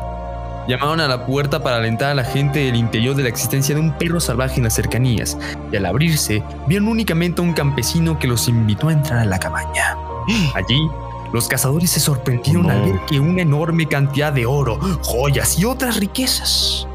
Llamaron 0.67 1.01
a 1.01 1.09
la 1.09 1.25
puerta 1.25 1.61
para 1.61 1.75
alentar 1.75 2.11
a 2.11 2.15
la 2.15 2.23
gente 2.23 2.59
del 2.59 2.75
interior 2.75 3.15
de 3.15 3.23
la 3.23 3.29
existencia 3.29 3.75
de 3.75 3.81
un 3.81 3.91
perro 3.97 4.21
salvaje 4.21 4.57
en 4.57 4.63
las 4.63 4.73
cercanías, 4.73 5.37
y 5.71 5.75
al 5.75 5.85
abrirse, 5.85 6.41
vieron 6.67 6.87
únicamente 6.87 7.41
a 7.41 7.43
un 7.43 7.53
campesino 7.53 8.17
que 8.17 8.27
los 8.27 8.47
invitó 8.47 8.87
a 8.87 8.93
entrar 8.93 9.19
a 9.19 9.25
la 9.25 9.39
cabaña. 9.39 9.97
Allí, 10.55 10.89
los 11.33 11.47
cazadores 11.47 11.89
se 11.89 11.99
sorprendieron 11.99 12.69
al 12.69 12.83
ver 12.83 12.99
que 13.07 13.19
una 13.19 13.41
enorme 13.41 13.87
cantidad 13.87 14.31
de 14.31 14.45
oro, 14.45 14.79
joyas 15.01 15.57
y 15.59 15.65
otras 15.65 15.97
riquezas. 15.97 16.87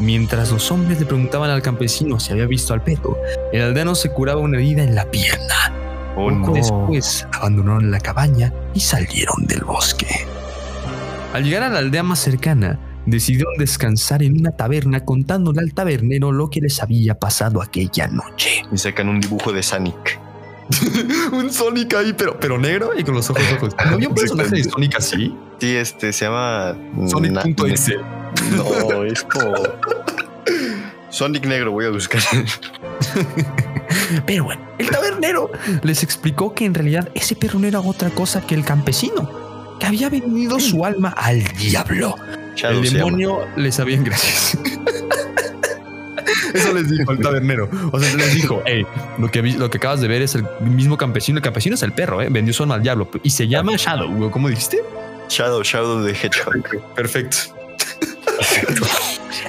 Mientras 0.00 0.50
los 0.50 0.72
hombres 0.72 0.98
le 0.98 1.06
preguntaban 1.06 1.50
al 1.50 1.62
campesino 1.62 2.18
si 2.18 2.32
había 2.32 2.46
visto 2.46 2.72
al 2.72 2.82
perro, 2.82 3.16
el 3.52 3.62
aldeano 3.62 3.94
se 3.94 4.10
curaba 4.10 4.40
una 4.40 4.58
herida 4.58 4.82
en 4.82 4.94
la 4.94 5.08
pierna. 5.10 5.72
Oh, 6.16 6.28
Poco 6.30 6.48
no. 6.48 6.52
después 6.54 7.28
abandonaron 7.32 7.90
la 7.90 8.00
cabaña 8.00 8.52
y 8.72 8.80
salieron 8.80 9.46
del 9.46 9.62
bosque. 9.64 10.26
Al 11.32 11.44
llegar 11.44 11.64
a 11.64 11.68
la 11.68 11.80
aldea 11.80 12.02
más 12.02 12.20
cercana, 12.20 12.80
decidieron 13.06 13.54
descansar 13.58 14.22
en 14.22 14.38
una 14.38 14.52
taberna 14.52 15.04
contándole 15.04 15.60
al 15.60 15.74
tabernero 15.74 16.32
lo 16.32 16.48
que 16.48 16.60
les 16.60 16.82
había 16.82 17.18
pasado 17.18 17.60
aquella 17.60 18.08
noche. 18.08 18.62
Y 18.72 18.78
sacan 18.78 19.08
un 19.08 19.20
dibujo 19.20 19.52
de 19.52 19.62
Sonic. 19.62 20.23
un 21.32 21.52
Sonic 21.52 21.94
ahí, 21.94 22.12
pero, 22.12 22.38
pero 22.38 22.58
negro 22.58 22.90
y 22.96 23.04
con 23.04 23.14
los 23.14 23.28
ojos 23.30 23.50
rojos. 23.50 23.74
¿No 23.84 23.94
había 23.94 24.08
un 24.08 24.14
personaje 24.14 24.56
de 24.56 24.64
Sonic 24.64 24.96
así? 24.96 25.34
Sí, 25.60 25.76
este 25.76 26.12
se 26.12 26.24
llama. 26.24 26.76
Sonic.exe. 27.08 27.96
No, 28.56 29.04
es 29.04 29.22
como. 29.24 29.54
Sonic 31.10 31.46
negro, 31.46 31.72
voy 31.72 31.86
a 31.86 31.90
buscar. 31.90 32.22
Pero 34.26 34.44
bueno, 34.44 34.62
el 34.78 34.90
tabernero 34.90 35.50
les 35.82 36.02
explicó 36.02 36.54
que 36.54 36.64
en 36.64 36.74
realidad 36.74 37.08
ese 37.14 37.36
perro 37.36 37.58
no 37.58 37.68
era 37.68 37.80
otra 37.80 38.10
cosa 38.10 38.40
que 38.40 38.54
el 38.54 38.64
campesino, 38.64 39.76
que 39.78 39.86
había 39.86 40.08
vendido 40.08 40.58
su 40.58 40.84
alma 40.84 41.10
al 41.10 41.44
diablo. 41.56 42.16
Shadow 42.56 42.82
el 42.82 42.92
demonio 42.92 43.46
les 43.56 43.78
había 43.78 44.00
gracias. 44.00 44.58
Eso 46.54 46.72
les 46.72 46.88
dijo 46.88 47.12
el 47.12 47.18
tabernero. 47.18 47.68
O 47.92 48.00
sea, 48.00 48.14
les 48.14 48.34
dijo, 48.34 48.62
hey, 48.64 48.86
lo 49.18 49.30
que, 49.30 49.42
lo 49.42 49.68
que 49.68 49.78
acabas 49.78 50.00
de 50.00 50.08
ver 50.08 50.22
es 50.22 50.34
el 50.34 50.44
mismo 50.60 50.96
campesino. 50.96 51.38
El 51.38 51.42
campesino 51.42 51.74
es 51.74 51.82
el 51.82 51.92
perro, 51.92 52.22
¿eh? 52.22 52.28
vendió 52.30 52.54
su 52.54 52.62
alma 52.62 52.76
al 52.76 52.82
diablo. 52.82 53.10
Y 53.22 53.30
se 53.30 53.48
llama 53.48 53.76
Shadow, 53.76 54.30
¿cómo 54.30 54.48
dijiste? 54.48 54.80
Shadow, 55.28 55.62
Shadow 55.62 56.02
de 56.02 56.12
Hedgehog. 56.12 56.94
Perfecto. 56.94 57.36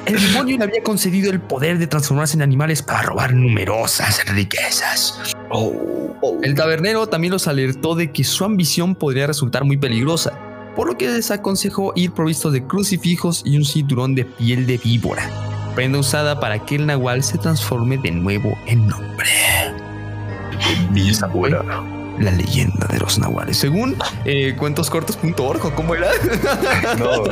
El 0.06 0.22
demonio 0.22 0.58
le 0.58 0.64
había 0.66 0.84
concedido 0.84 1.32
el 1.32 1.40
poder 1.40 1.80
de 1.80 1.88
transformarse 1.88 2.36
en 2.36 2.44
animales 2.44 2.82
para 2.82 3.02
robar 3.02 3.34
numerosas 3.34 4.24
riquezas. 4.28 5.36
Oh, 5.50 6.16
oh. 6.22 6.40
El 6.44 6.54
tabernero 6.54 7.08
también 7.08 7.34
los 7.34 7.48
alertó 7.48 7.96
de 7.96 8.12
que 8.12 8.24
su 8.24 8.46
ambición 8.46 8.96
podría 8.96 9.28
resultar 9.28 9.64
muy 9.64 9.78
peligrosa, 9.78 10.38
por 10.76 10.88
lo 10.88 10.98
que 10.98 11.08
les 11.08 11.32
aconsejó 11.32 11.94
ir 11.96 12.12
provistos 12.12 12.54
de 12.54 12.66
crucifijos 12.68 13.42
y 13.46 13.58
un 13.58 13.66
cinturón 13.66 14.14
de 14.14 14.26
piel 14.26 14.68
de 14.68 14.78
víbora, 14.78 15.28
prenda 15.76 16.00
usada 16.00 16.40
para 16.40 16.60
que 16.60 16.76
el 16.76 16.86
nahual 16.88 17.24
se 17.24 17.38
transforme 17.38 17.98
de 17.98 18.12
nuevo 18.12 18.58
en 18.66 18.92
hombre. 18.92 19.30
La 22.20 22.32
leyenda 22.32 22.88
de 22.88 23.00
los 23.00 23.20
nahuales, 23.20 23.58
según 23.58 23.98
eh, 24.24 24.56
cuentoscortos.org, 24.58 25.66
¿o 25.66 25.76
¿cómo 25.76 25.94
era? 25.94 26.08
No, 26.98 27.24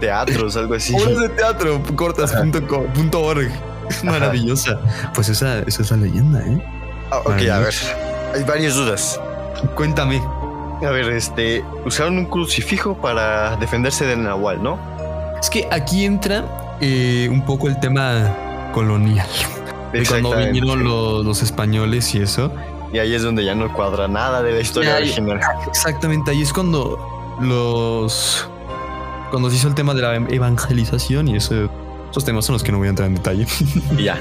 teatros, 0.00 0.56
algo 0.56 0.74
así. 0.74 0.92
Obras 0.94 1.18
de 1.18 1.28
teatro, 1.30 1.80
cortas.org. 1.94 3.50
Maravillosa. 4.02 4.78
Pues 5.14 5.28
esa, 5.28 5.60
esa 5.60 5.82
es 5.82 5.90
la 5.90 5.96
leyenda, 5.98 6.40
¿eh? 6.40 6.62
Ah, 7.10 7.20
ok, 7.20 7.48
a 7.50 7.58
ver. 7.60 7.74
Hay 8.34 8.42
varias 8.44 8.74
dudas. 8.74 9.20
Cuéntame. 9.76 10.20
A 10.84 10.90
ver, 10.90 11.08
este. 11.10 11.64
Usaron 11.84 12.18
un 12.18 12.26
crucifijo 12.26 12.96
para 12.96 13.56
defenderse 13.56 14.04
del 14.04 14.24
Nahual, 14.24 14.62
¿no? 14.62 14.78
Es 15.40 15.48
que 15.48 15.68
aquí 15.70 16.04
entra 16.04 16.44
eh, 16.82 17.28
un 17.30 17.44
poco 17.44 17.68
el 17.68 17.80
tema 17.80 18.70
colonial. 18.72 19.26
De 19.92 20.04
cuando 20.04 20.36
vinieron 20.36 20.84
los, 20.84 21.24
los 21.24 21.42
españoles 21.42 22.14
y 22.14 22.18
eso. 22.18 22.52
Y 22.92 22.98
ahí 22.98 23.14
es 23.14 23.22
donde 23.22 23.44
ya 23.44 23.54
no 23.54 23.72
cuadra 23.72 24.08
nada 24.08 24.42
de 24.42 24.52
la 24.52 24.60
historia 24.60 24.96
original. 24.96 25.40
Exactamente, 25.66 26.30
ahí 26.30 26.42
es 26.42 26.52
cuando 26.52 26.98
los... 27.40 28.48
Cuando 29.30 29.48
se 29.48 29.56
hizo 29.56 29.68
el 29.68 29.74
tema 29.74 29.94
de 29.94 30.02
la 30.02 30.16
evangelización 30.16 31.28
y 31.28 31.36
eso, 31.36 31.70
esos 32.10 32.24
temas 32.24 32.44
son 32.44 32.54
los 32.54 32.62
que 32.62 32.70
no 32.70 32.76
voy 32.78 32.88
a 32.88 32.90
entrar 32.90 33.08
en 33.08 33.14
detalle. 33.14 33.46
Y 33.96 34.02
ya, 34.02 34.18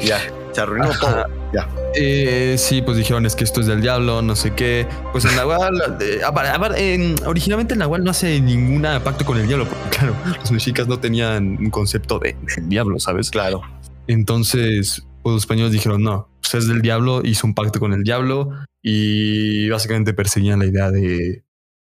ya. 0.00 0.18
Se 0.58 0.62
arruinó 0.62 0.86
Ajá. 0.90 0.98
todo. 1.00 1.24
Ya. 1.54 1.68
Eh, 1.94 2.56
sí, 2.58 2.82
pues 2.82 2.96
dijeron 2.96 3.24
es 3.26 3.36
que 3.36 3.44
esto 3.44 3.60
es 3.60 3.68
del 3.68 3.80
diablo, 3.80 4.22
no 4.22 4.34
sé 4.34 4.54
qué. 4.54 4.88
Pues 5.12 5.24
el 5.24 5.36
Nahual, 5.36 5.80
eh, 6.00 6.94
en- 6.94 7.14
originalmente 7.26 7.74
el 7.74 7.78
Nahual 7.78 8.02
no 8.02 8.10
hace 8.10 8.40
ningún 8.40 8.82
pacto 9.04 9.24
con 9.24 9.38
el 9.38 9.46
diablo, 9.46 9.68
porque 9.68 9.96
claro, 9.96 10.16
los 10.40 10.50
mexicas 10.50 10.88
no 10.88 10.98
tenían 10.98 11.58
un 11.60 11.70
concepto 11.70 12.18
de, 12.18 12.36
del 12.56 12.68
diablo, 12.68 12.98
¿sabes? 12.98 13.30
Claro. 13.30 13.62
Entonces, 14.08 15.06
pues 15.22 15.32
los 15.34 15.42
españoles 15.44 15.70
dijeron, 15.70 16.02
no, 16.02 16.28
pues 16.40 16.54
es 16.54 16.66
del 16.66 16.82
diablo, 16.82 17.20
hizo 17.24 17.46
un 17.46 17.54
pacto 17.54 17.78
con 17.78 17.92
el 17.92 18.02
diablo 18.02 18.50
y 18.82 19.68
básicamente 19.70 20.14
perseguían 20.14 20.58
la 20.58 20.66
idea 20.66 20.90
de, 20.90 21.44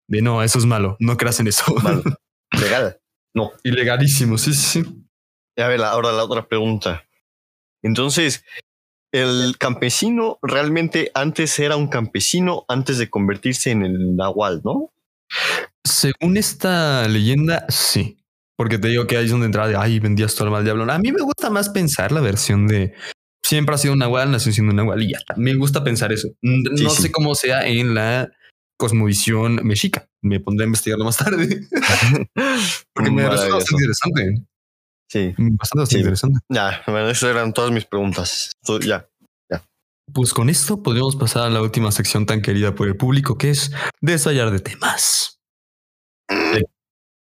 de 0.08 0.22
no, 0.22 0.44
eso 0.44 0.60
es 0.60 0.65
malo, 0.68 0.98
no 1.00 1.18
creas 1.18 1.39
en 1.39 1.48
eso. 1.48 1.63
Malo. 1.82 2.03
Legal. 2.62 3.00
Ilegalísimo, 3.63 4.38
sí, 4.38 4.53
sí, 4.53 4.84
sí. 4.84 5.03
Y 5.58 5.62
a 5.63 5.68
ver, 5.68 5.80
la- 5.80 5.89
ahora 5.89 6.12
la 6.12 6.24
otra 6.25 6.48
pregunta. 6.48 7.03
Entonces, 7.83 8.43
el 9.11 9.57
campesino 9.57 10.39
realmente 10.41 11.11
antes 11.13 11.57
era 11.59 11.75
un 11.75 11.88
campesino 11.88 12.65
antes 12.67 12.97
de 12.97 13.09
convertirse 13.09 13.71
en 13.71 13.83
el 13.83 14.15
Nahual, 14.15 14.61
¿no? 14.63 14.91
Según 15.83 16.38
esta 16.38 17.07
leyenda, 17.07 17.65
sí. 17.69 18.17
Porque 18.55 18.77
te 18.77 18.89
digo 18.89 19.07
que 19.07 19.17
ahí 19.17 19.25
es 19.25 19.31
donde 19.31 19.47
entraba 19.47 19.67
de, 19.67 19.75
ay, 19.75 20.00
vendías 20.00 20.35
tu 20.35 20.43
alma 20.43 20.59
al 20.59 20.63
diablo. 20.63 20.89
A 20.91 21.00
mí 21.00 21.11
me 21.11 21.21
gusta 21.21 21.50
más 21.50 21.69
pensar 21.69 22.11
la 22.11 22.21
versión 22.21 22.67
de, 22.67 22.93
siempre 23.43 23.75
ha 23.75 23.77
sido 23.77 23.93
un 23.93 24.00
nahual, 24.00 24.31
nació 24.31 24.53
siendo 24.53 24.71
un 24.71 24.77
nahual 24.77 25.01
y 25.03 25.11
ya 25.11 25.17
está. 25.17 25.33
Me 25.35 25.53
gusta 25.55 25.83
pensar 25.83 26.13
eso. 26.13 26.29
Sí, 26.41 26.63
no 26.83 26.89
sí. 26.89 27.01
sé 27.03 27.11
cómo 27.11 27.35
sea 27.35 27.67
en 27.67 27.93
la 27.93 28.31
cosmovisión 28.77 29.59
mexica. 29.63 30.07
Me 30.21 30.39
pondré 30.39 30.65
a 30.65 30.67
investigarlo 30.67 31.05
más 31.05 31.17
tarde. 31.17 31.61
Porque 32.93 33.11
me 33.11 33.27
resulta 33.27 33.55
bastante 33.55 33.83
interesante. 33.83 34.47
Sí. 35.12 35.34
Bastante, 35.38 35.56
bastante 35.60 35.89
Sí. 35.91 35.98
interesante. 35.98 36.39
Ya, 36.50 36.82
bueno, 36.88 37.10
eso 37.10 37.30
eran 37.30 37.51
todas 37.51 37.72
mis 37.72 37.84
preguntas. 37.86 38.51
So, 38.63 38.80
ya. 38.80 39.06
Pues 40.13 40.34
con 40.34 40.50
esto 40.50 40.82
podríamos 40.84 41.15
pasar 41.15 41.44
a 41.44 41.50
la 41.50 41.62
última 41.62 41.89
sección 41.91 42.25
tan 42.25 42.41
querida 42.41 42.75
por 42.75 42.88
el 42.88 42.98
público, 42.98 43.38
que 43.38 43.50
es 43.51 43.72
desayar 44.01 44.51
de 44.51 44.60
temas. 44.60 45.39
What 46.30 46.63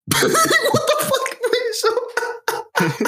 the 0.07 0.27
fuck 1.07 1.29
fue 1.43 1.59
eso? 1.71 1.89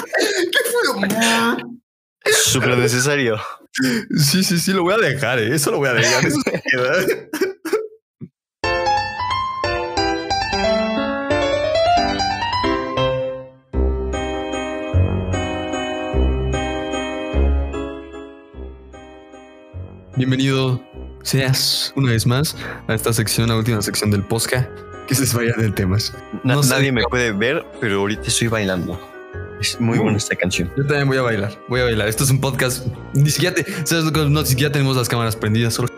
¿Qué 0.51 0.59
fue? 0.71 2.31
Súper 2.31 2.77
necesario. 2.77 3.39
Sí, 4.15 4.43
sí, 4.43 4.59
sí, 4.59 4.73
lo 4.73 4.83
voy 4.83 4.93
a 4.93 4.97
dejar, 4.97 5.39
¿eh? 5.39 5.55
eso 5.55 5.71
lo 5.71 5.77
voy 5.77 5.89
a 5.89 5.93
dejar. 5.93 6.25
Eso 6.25 6.37
se 6.41 6.61
queda. 6.61 6.93
bienvenido 20.25 20.79
seas 21.23 21.91
una 21.95 22.11
vez 22.11 22.27
más 22.27 22.55
a 22.87 22.93
esta 22.93 23.11
sección, 23.11 23.49
la 23.49 23.55
última 23.57 23.81
sección 23.81 24.11
del 24.11 24.21
podcast 24.21 24.69
que 25.07 25.15
se 25.15 25.35
vaya 25.35 25.53
del 25.57 25.73
temas. 25.73 26.13
Na- 26.43 26.53
No 26.55 26.61
sé. 26.63 26.69
nadie 26.69 26.91
me 26.91 27.01
puede 27.09 27.31
ver, 27.31 27.65
pero 27.79 28.01
ahorita 28.01 28.21
estoy 28.27 28.47
bailando. 28.47 28.99
Es 29.59 29.81
muy 29.81 29.97
buena 29.97 30.17
esta 30.17 30.35
canción. 30.35 30.71
Yo 30.77 30.85
también 30.85 31.07
voy 31.07 31.17
a 31.17 31.23
bailar, 31.23 31.57
voy 31.67 31.81
a 31.81 31.85
bailar. 31.85 32.07
Esto 32.07 32.23
es 32.23 32.29
un 32.29 32.39
podcast. 32.39 32.85
Ni 33.15 33.31
siquiera, 33.31 33.55
te-. 33.55 33.65
No, 34.29 34.41
ni 34.41 34.45
siquiera 34.45 34.71
tenemos 34.71 34.95
las 34.95 35.09
cámaras 35.09 35.35
prendidas, 35.35 35.73
solo 35.73 35.89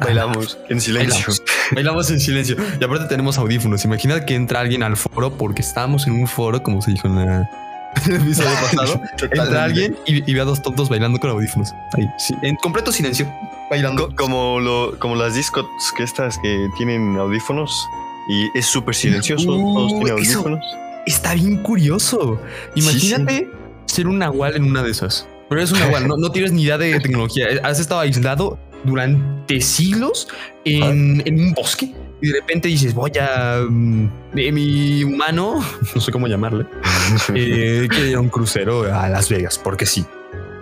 Bailamos 0.00 0.56
en 0.70 0.80
silencio. 0.80 1.14
Bailamos. 1.26 1.42
Bailamos 1.74 2.10
en 2.10 2.20
silencio. 2.20 2.56
Y 2.80 2.82
aparte 2.84 3.04
tenemos 3.04 3.36
audífonos. 3.36 3.84
Imagina 3.84 4.24
que 4.24 4.34
entra 4.34 4.60
alguien 4.60 4.82
al 4.82 4.96
foro 4.96 5.36
porque 5.36 5.60
estábamos 5.60 6.06
en 6.06 6.14
un 6.14 6.26
foro, 6.26 6.62
como 6.62 6.80
se 6.80 6.92
dijo 6.92 7.06
en, 7.06 7.16
la- 7.16 7.50
el 8.06 8.14
episodio 8.16 8.50
pasado. 8.62 9.00
entra 9.20 9.64
alguien 9.64 9.96
y, 10.06 10.30
y 10.30 10.34
ve 10.34 10.40
a 10.40 10.44
dos 10.44 10.62
tontos 10.62 10.88
bailando 10.88 11.18
con 11.18 11.30
audífonos. 11.30 11.72
Ahí, 11.96 12.06
sí, 12.18 12.34
en 12.42 12.56
completo 12.56 12.92
silencio, 12.92 13.30
bailando. 13.70 14.08
Co- 14.08 14.16
como, 14.16 14.60
lo, 14.60 14.98
como 14.98 15.16
las 15.16 15.34
discos 15.34 15.66
que 15.96 16.02
estas 16.02 16.38
que 16.38 16.68
tienen 16.76 17.16
audífonos 17.16 17.86
y 18.28 18.56
es 18.58 18.66
súper 18.66 18.94
silencioso. 18.94 19.52
Uh, 19.52 19.74
todos 19.74 19.92
tienen 19.94 20.12
audífonos. 20.12 20.64
Está 21.06 21.34
bien 21.34 21.62
curioso. 21.62 22.40
Imagínate 22.74 23.48
ser 23.86 24.06
un 24.06 24.18
nahual 24.18 24.56
en 24.56 24.64
una 24.64 24.82
de 24.82 24.90
esas. 24.90 25.26
Pero 25.48 25.60
eres 25.62 25.72
un 25.72 25.80
nahual, 25.80 26.06
no, 26.08 26.16
no 26.16 26.30
tienes 26.30 26.52
ni 26.52 26.62
idea 26.62 26.78
de 26.78 27.00
tecnología. 27.00 27.46
Has 27.64 27.80
estado 27.80 28.00
aislado 28.00 28.58
durante 28.84 29.60
siglos 29.60 30.28
en, 30.64 31.22
en 31.26 31.40
un 31.40 31.52
bosque 31.54 31.94
y 32.20 32.28
de 32.28 32.34
repente 32.40 32.68
dices, 32.68 32.94
voy 32.94 33.12
a... 33.20 33.64
mm, 33.68 34.08
eh, 34.36 34.52
mi 34.52 35.04
humano, 35.04 35.64
no 35.94 36.00
sé 36.00 36.12
cómo 36.12 36.26
llamarle, 36.26 36.66
eh, 37.34 37.88
a 38.14 38.20
un 38.20 38.28
crucero 38.28 38.82
a 38.94 39.08
Las 39.08 39.28
Vegas, 39.28 39.58
porque 39.58 39.86
sí. 39.86 40.04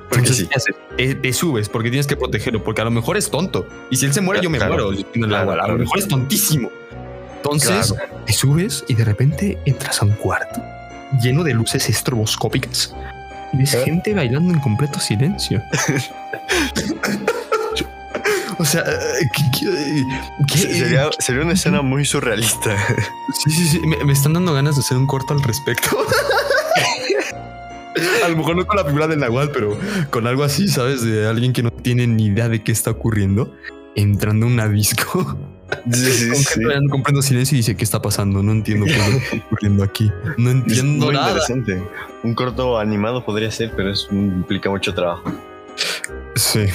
Porque 0.09 0.21
Entonces, 0.29 0.49
sí. 0.65 0.73
Eh, 0.97 1.15
te 1.17 1.33
subes 1.35 1.69
porque 1.69 1.91
tienes 1.91 2.07
que 2.07 2.17
protegerlo, 2.17 2.65
porque 2.65 2.81
a 2.81 2.85
lo 2.85 2.91
mejor 2.91 3.19
es 3.19 3.31
tonto. 3.31 3.67
Y 3.91 3.97
si 3.97 4.07
él 4.07 4.15
se 4.15 4.23
muere, 4.23 4.41
yo 4.41 4.49
me 4.49 4.57
Claro. 4.57 4.91
muero. 4.91 5.05
Claro. 5.13 5.63
A 5.63 5.69
lo 5.69 5.79
mejor 5.79 5.99
es 5.99 6.09
tontísimo. 6.09 6.71
Entonces, 7.37 7.95
te 8.27 8.33
subes 8.33 8.85
y 8.89 8.95
de 8.95 9.05
repente 9.05 9.59
entras 9.67 10.01
a 10.01 10.07
un 10.07 10.13
cuarto 10.13 10.63
lleno 11.23 11.45
de 11.45 11.55
luces 11.55 11.89
estroboscópicas 11.89 12.95
y 13.53 13.59
ves 13.59 13.75
¿Eh? 13.75 13.83
gente 13.85 14.15
bailando 14.15 14.53
en 14.53 14.61
completo 14.61 14.99
silencio. 14.99 15.63
o 18.59 18.65
sea, 18.65 18.83
eh, 18.83 19.29
¿qué, 19.35 19.43
qué- 19.61 20.05
qué- 20.53 20.59
Sería, 20.75 21.11
sería 21.19 21.43
una 21.43 21.53
escena 21.55 21.83
muy 21.83 22.05
surrealista. 22.05 22.77
Sí, 23.45 23.50
sí, 23.50 23.65
sí. 23.69 23.81
Me, 23.81 24.03
me 24.05 24.12
están 24.12 24.33
dando 24.33 24.53
ganas 24.53 24.77
de 24.77 24.81
hacer 24.81 24.97
un 24.97 25.07
corto 25.07 25.35
al 25.35 25.43
respecto. 25.43 25.88
A 28.25 28.29
lo 28.29 28.37
mejor 28.37 28.57
no 28.57 28.67
con 28.67 28.77
la 28.77 28.85
figura 28.85 29.09
del 29.09 29.19
Nahual, 29.19 29.50
pero 29.50 29.77
con 30.11 30.27
algo 30.27 30.45
así, 30.45 30.69
¿sabes? 30.69 31.03
De 31.03 31.27
alguien 31.27 31.53
que 31.53 31.62
no 31.62 31.71
tiene 31.73 32.07
ni 32.07 32.27
idea 32.27 32.49
de 32.49 32.62
qué 32.62 32.71
está 32.71 32.91
ocurriendo, 32.93 33.53
entrando 33.97 34.47
a 34.47 34.49
una 34.49 34.69
disco. 34.69 35.37
Sí, 35.93 36.31
comprendo 36.91 37.21
silencio 37.23 37.57
y 37.57 37.59
dice, 37.59 37.77
¿qué 37.77 37.85
está 37.85 38.00
pasando? 38.00 38.43
No 38.43 38.53
entiendo 38.53 38.87
qué 38.87 38.93
está 38.93 39.37
ocurriendo 39.47 39.83
aquí. 39.85 40.11
No 40.37 40.50
Es 40.50 40.57
entiendo 40.57 41.07
muy 41.07 41.15
nada. 41.15 41.29
interesante. 41.31 41.83
Un 42.23 42.35
corto 42.35 42.79
animado 42.79 43.25
podría 43.25 43.50
ser, 43.50 43.73
pero 43.77 43.91
es 43.93 44.07
implica 44.11 44.71
mucho 44.71 44.95
trabajo. 44.95 45.25
Sí. 46.38 46.66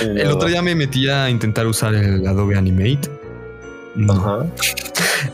El 0.00 0.30
otro 0.30 0.48
día 0.48 0.62
me 0.62 0.74
metí 0.74 1.08
a 1.08 1.28
intentar 1.28 1.66
usar 1.66 1.94
el 1.94 2.26
Adobe 2.26 2.56
Animate. 2.56 3.08
No. 3.94 4.14
Ajá. 4.14 4.46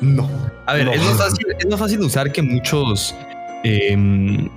No. 0.01 0.29
A 0.67 0.75
ver, 0.75 0.87
No. 0.87 0.93
Es, 0.93 1.03
más 1.05 1.17
fácil, 1.19 1.47
es 1.59 1.67
más 1.67 1.79
fácil 1.79 2.01
de 2.01 2.07
usar 2.07 2.33
que 2.33 2.43
muchos 2.43 3.15
em, 3.65 4.49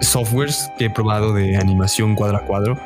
softwares 0.00 0.68
que 0.78 0.86
he 0.86 0.90
probado 0.90 1.32
de 1.32 1.56
animación 1.56 2.14
cuadro 2.14 2.36
a 2.38 2.40
cuadro, 2.40 2.78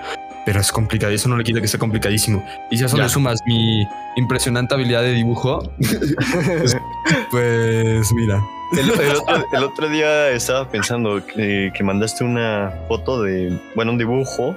pero 0.45 0.61
es 0.61 0.71
complicado. 0.71 1.13
Eso 1.13 1.29
no 1.29 1.37
le 1.37 1.45
quita 1.45 1.61
que 1.61 1.69
sea 1.69 1.81
complicadísimo. 1.81 2.45
Y 2.71 2.77
si 2.77 2.83
a 2.83 2.87
eso 2.87 2.97
Ya. 2.97 3.05
le 3.05 3.09
sumas 3.09 3.41
mi 3.47 3.85
impresionante 4.17 4.75
habilidad 4.75 5.03
de 5.03 5.13
dibujo, 5.13 5.63
pues 7.31 8.13
mira. 8.13 8.43
El, 8.73 8.89
el 8.91 9.17
otro, 9.17 9.45
el 9.53 9.65
otro 9.65 9.89
día 9.89 10.29
estaba 10.31 10.69
pensando 10.69 11.25
que, 11.27 11.73
que 11.75 11.83
mandaste 11.83 12.23
una 12.23 12.73
foto 12.87 13.21
de, 13.23 13.59
bueno, 13.75 13.91
un 13.93 13.99
dibujo 13.99 14.57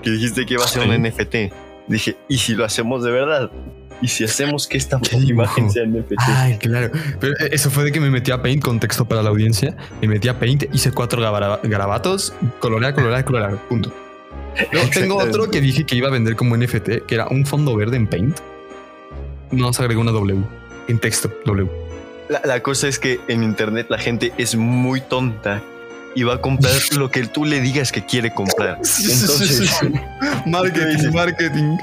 que 0.00 0.10
dijiste 0.10 0.46
que 0.46 0.54
iba 0.54 0.64
a 0.64 0.68
ser 0.68 0.88
un. 0.88 1.02
NFT. 1.02 1.52
Dije, 1.88 2.16
¿y 2.28 2.38
si 2.38 2.54
lo 2.54 2.64
hacemos 2.64 3.02
de 3.02 3.10
verdad? 3.10 3.50
¿Y 4.02 4.08
si 4.08 4.24
hacemos 4.24 4.66
que 4.66 4.78
esta 4.78 5.00
imagen 5.12 5.70
sea 5.70 5.84
NFT? 5.84 6.12
Ay, 6.18 6.58
claro. 6.58 6.90
Pero 7.20 7.34
eh, 7.34 7.50
eso 7.52 7.70
fue 7.70 7.84
de 7.84 7.92
que 7.92 8.00
me 8.00 8.10
metí 8.10 8.30
a 8.30 8.40
Paint, 8.40 8.62
contexto 8.62 9.04
para 9.04 9.22
la 9.22 9.30
audiencia. 9.30 9.76
Me 10.00 10.08
metí 10.08 10.28
a 10.28 10.38
Paint, 10.38 10.64
hice 10.72 10.92
cuatro 10.92 11.20
garabatos, 11.62 12.32
colorear, 12.60 12.94
colorear, 12.94 13.24
colorear, 13.24 13.56
punto. 13.68 13.92
Luego 14.72 14.88
tengo 14.90 15.16
otro 15.16 15.50
que 15.50 15.60
dije 15.60 15.84
que 15.84 15.96
iba 15.96 16.08
a 16.08 16.10
vender 16.10 16.36
como 16.36 16.56
NFT, 16.56 17.06
que 17.06 17.14
era 17.14 17.28
un 17.28 17.44
fondo 17.44 17.76
verde 17.76 17.96
en 17.96 18.06
Paint. 18.06 18.38
No 19.50 19.72
se 19.72 19.82
agregó 19.82 20.00
una 20.00 20.12
W. 20.12 20.42
En 20.88 20.98
texto, 20.98 21.30
W. 21.44 21.68
La, 22.28 22.40
la 22.44 22.62
cosa 22.62 22.88
es 22.88 22.98
que 22.98 23.20
en 23.28 23.42
internet 23.42 23.86
la 23.90 23.98
gente 23.98 24.32
es 24.38 24.54
muy 24.54 25.00
tonta 25.00 25.62
y 26.14 26.22
va 26.24 26.34
a 26.34 26.40
comprar 26.40 26.72
lo 26.96 27.10
que 27.10 27.26
tú 27.26 27.44
le 27.44 27.60
digas 27.60 27.92
que 27.92 28.04
quiere 28.04 28.32
comprar. 28.34 28.76
Entonces, 29.10 29.70
marketing, 30.46 31.10
marketing. 31.12 31.76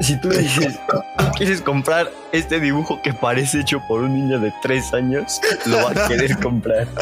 si 0.00 0.20
tú 0.20 0.28
le 0.30 0.38
dices, 0.38 0.78
"¿Tú 1.18 1.24
quieres 1.36 1.60
comprar 1.60 2.10
este 2.32 2.60
dibujo 2.60 3.00
que 3.02 3.12
parece 3.12 3.60
hecho 3.60 3.80
por 3.88 4.02
un 4.02 4.14
niño 4.14 4.38
de 4.40 4.52
tres 4.62 4.92
años, 4.94 5.40
lo 5.66 5.76
va 5.76 5.90
a 6.04 6.08
querer 6.08 6.36
comprar. 6.38 6.86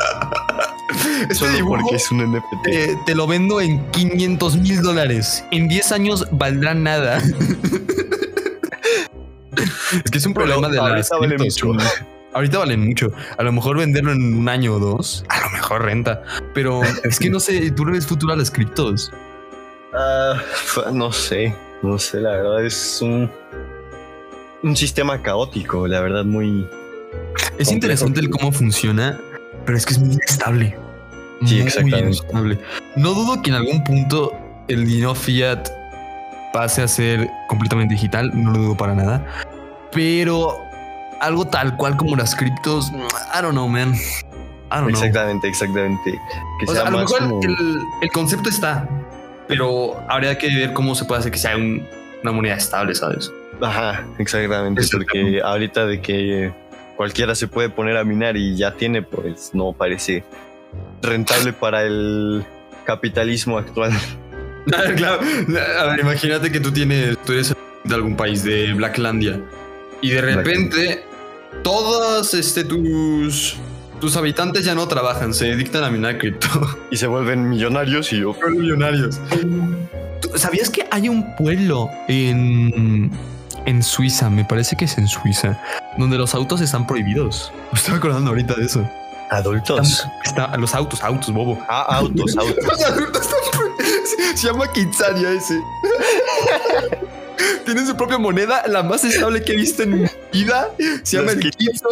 Este 1.22 1.34
Solo 1.36 1.52
dibujo 1.52 1.76
porque 1.80 1.96
es 1.96 2.10
un 2.10 2.18
NFT. 2.20 2.66
eh, 2.68 2.96
te 3.06 3.14
lo 3.14 3.26
vendo 3.26 3.60
en 3.62 3.82
500 3.92 4.56
mil 4.58 4.82
dólares. 4.82 5.42
En 5.50 5.66
10 5.66 5.90
años 5.92 6.26
valdrá 6.32 6.74
nada. 6.74 7.16
es 10.04 10.10
que 10.10 10.18
es 10.18 10.26
un 10.26 10.34
Pero 10.34 10.46
problema 10.46 10.68
de 10.68 10.78
ahorita 10.78 10.96
las 10.98 11.08
vale 11.10 11.36
criptos. 11.36 11.64
mucho. 11.64 11.84
Ahorita 12.34 12.58
valen 12.58 12.86
mucho. 12.86 13.12
A 13.38 13.42
lo 13.42 13.52
mejor 13.52 13.78
venderlo 13.78 14.12
en 14.12 14.34
un 14.34 14.48
año 14.48 14.74
o 14.74 14.78
dos, 14.78 15.24
mejor 15.72 15.84
renta. 15.86 16.22
Pero 16.54 16.82
es 17.04 17.18
que 17.18 17.30
no 17.30 17.40
sé, 17.40 17.70
tú 17.72 17.84
le 17.86 17.92
ves 17.92 18.06
futuro 18.06 18.32
a 18.32 18.36
las 18.36 18.50
criptos. 18.50 19.12
Ah, 19.94 20.40
no 20.92 21.12
sé, 21.12 21.54
no 21.82 21.98
sé, 21.98 22.20
la 22.20 22.30
verdad 22.30 22.64
es 22.64 23.00
un, 23.02 23.30
un 24.62 24.76
sistema 24.76 25.20
caótico, 25.20 25.86
la 25.86 26.00
verdad 26.00 26.24
muy... 26.24 26.66
Es 27.58 27.68
Complejo. 27.68 27.72
interesante 27.72 28.20
el 28.20 28.30
cómo 28.30 28.52
funciona, 28.52 29.20
pero 29.66 29.76
es 29.76 29.84
que 29.84 29.92
es 29.94 29.98
muy 29.98 30.14
inestable. 30.14 30.76
Sí, 31.44 31.56
Muy 31.56 31.62
exactamente. 31.66 32.06
inestable. 32.06 32.58
No 32.96 33.12
dudo 33.14 33.42
que 33.42 33.50
en 33.50 33.56
algún 33.56 33.82
punto 33.84 34.32
el 34.68 34.86
dinero 34.86 35.14
fiat 35.14 35.68
pase 36.52 36.82
a 36.82 36.88
ser 36.88 37.28
completamente 37.48 37.94
digital, 37.94 38.30
no 38.32 38.52
lo 38.52 38.58
dudo 38.58 38.76
para 38.76 38.94
nada. 38.94 39.26
Pero 39.92 40.56
algo 41.20 41.46
tal 41.46 41.76
cual 41.76 41.96
como 41.96 42.16
las 42.16 42.34
criptos, 42.34 42.90
I 42.90 43.42
don't 43.42 43.52
know, 43.52 43.68
man. 43.68 43.94
I 44.72 44.76
don't 44.80 44.88
know. 44.88 44.88
Exactamente, 44.90 45.48
exactamente. 45.48 46.20
Que 46.60 46.70
O 46.70 46.72
sea, 46.74 46.82
a 46.86 46.90
lo 46.90 46.98
mejor 46.98 47.18
como- 47.18 47.42
el, 47.42 47.78
el 48.00 48.10
concepto 48.10 48.48
está, 48.48 48.88
pero 49.48 49.96
habría 50.08 50.38
que 50.38 50.48
ver 50.48 50.72
cómo 50.72 50.94
se 50.94 51.04
puede 51.04 51.20
hacer 51.20 51.32
que 51.32 51.38
sea 51.38 51.56
un- 51.56 51.86
una 52.22 52.32
moneda 52.32 52.54
estable, 52.56 52.94
¿sabes? 52.94 53.30
Ajá, 53.60 54.04
exactamente, 54.18 54.82
porque 54.90 55.40
ahorita 55.44 55.86
de 55.86 56.00
que 56.00 56.52
cualquiera 56.96 57.34
se 57.34 57.48
puede 57.48 57.68
poner 57.68 57.96
a 57.96 58.04
minar 58.04 58.36
y 58.36 58.56
ya 58.56 58.72
tiene, 58.72 59.02
pues 59.02 59.50
no 59.54 59.72
parece 59.72 60.24
rentable 61.02 61.52
para 61.52 61.82
el 61.82 62.44
capitalismo 62.84 63.58
actual. 63.58 63.92
claro. 64.96 65.20
A 65.80 65.84
ver, 65.86 66.00
imagínate 66.00 66.50
que 66.52 66.60
tú 66.60 66.72
tienes, 66.72 67.18
tú 67.24 67.32
eres 67.32 67.54
de 67.84 67.94
algún 67.94 68.16
país 68.16 68.44
de 68.44 68.72
Blacklandia 68.74 69.40
y 70.00 70.10
de 70.10 70.20
repente 70.20 71.02
todos 71.64 72.32
este, 72.34 72.64
tus, 72.64 73.56
tus 74.02 74.16
habitantes 74.16 74.64
ya 74.64 74.74
no 74.74 74.88
trabajan, 74.88 75.32
se 75.32 75.44
dedican 75.44 75.84
a 75.84 75.88
minar 75.88 76.18
cripto. 76.18 76.48
Y 76.90 76.96
se 76.96 77.06
vuelven 77.06 77.48
millonarios 77.48 78.12
y 78.12 78.18
yo... 78.18 78.34
Millonarios. 78.50 79.20
¿Tú 80.20 80.28
¿Sabías 80.34 80.70
que 80.70 80.84
hay 80.90 81.08
un 81.08 81.36
pueblo 81.36 81.88
en, 82.08 83.12
en 83.64 83.82
Suiza? 83.84 84.28
Me 84.28 84.44
parece 84.44 84.74
que 84.74 84.86
es 84.86 84.98
en 84.98 85.06
Suiza, 85.06 85.56
donde 85.98 86.18
los 86.18 86.34
autos 86.34 86.60
están 86.60 86.84
prohibidos. 86.84 87.52
Me 87.72 87.78
estoy 87.78 87.94
acordando 87.94 88.30
ahorita 88.30 88.54
de 88.54 88.64
eso. 88.64 88.90
Adultos. 89.30 90.04
Está, 90.24 90.56
los 90.56 90.74
autos, 90.74 91.00
autos, 91.00 91.32
bobo. 91.32 91.56
Ah, 91.68 91.98
autos, 91.98 92.36
autos. 92.36 92.56
Los 92.66 92.82
adultos 92.82 93.22
están 93.22 93.38
prohibidos. 93.52 94.08
Se, 94.10 94.36
se 94.36 94.46
llama 94.48 94.66
Kitsania 94.72 95.30
ese. 95.30 95.60
Tiene 97.64 97.86
su 97.86 97.96
propia 97.96 98.18
moneda, 98.18 98.64
la 98.66 98.82
más 98.82 99.04
estable 99.04 99.42
que 99.42 99.52
he 99.52 99.56
visto 99.56 99.84
en 99.84 100.02
mi 100.02 100.08
vida. 100.32 100.68
Se 101.02 101.16
llama 101.18 101.32
el 101.32 101.40
Kitso. 101.50 101.88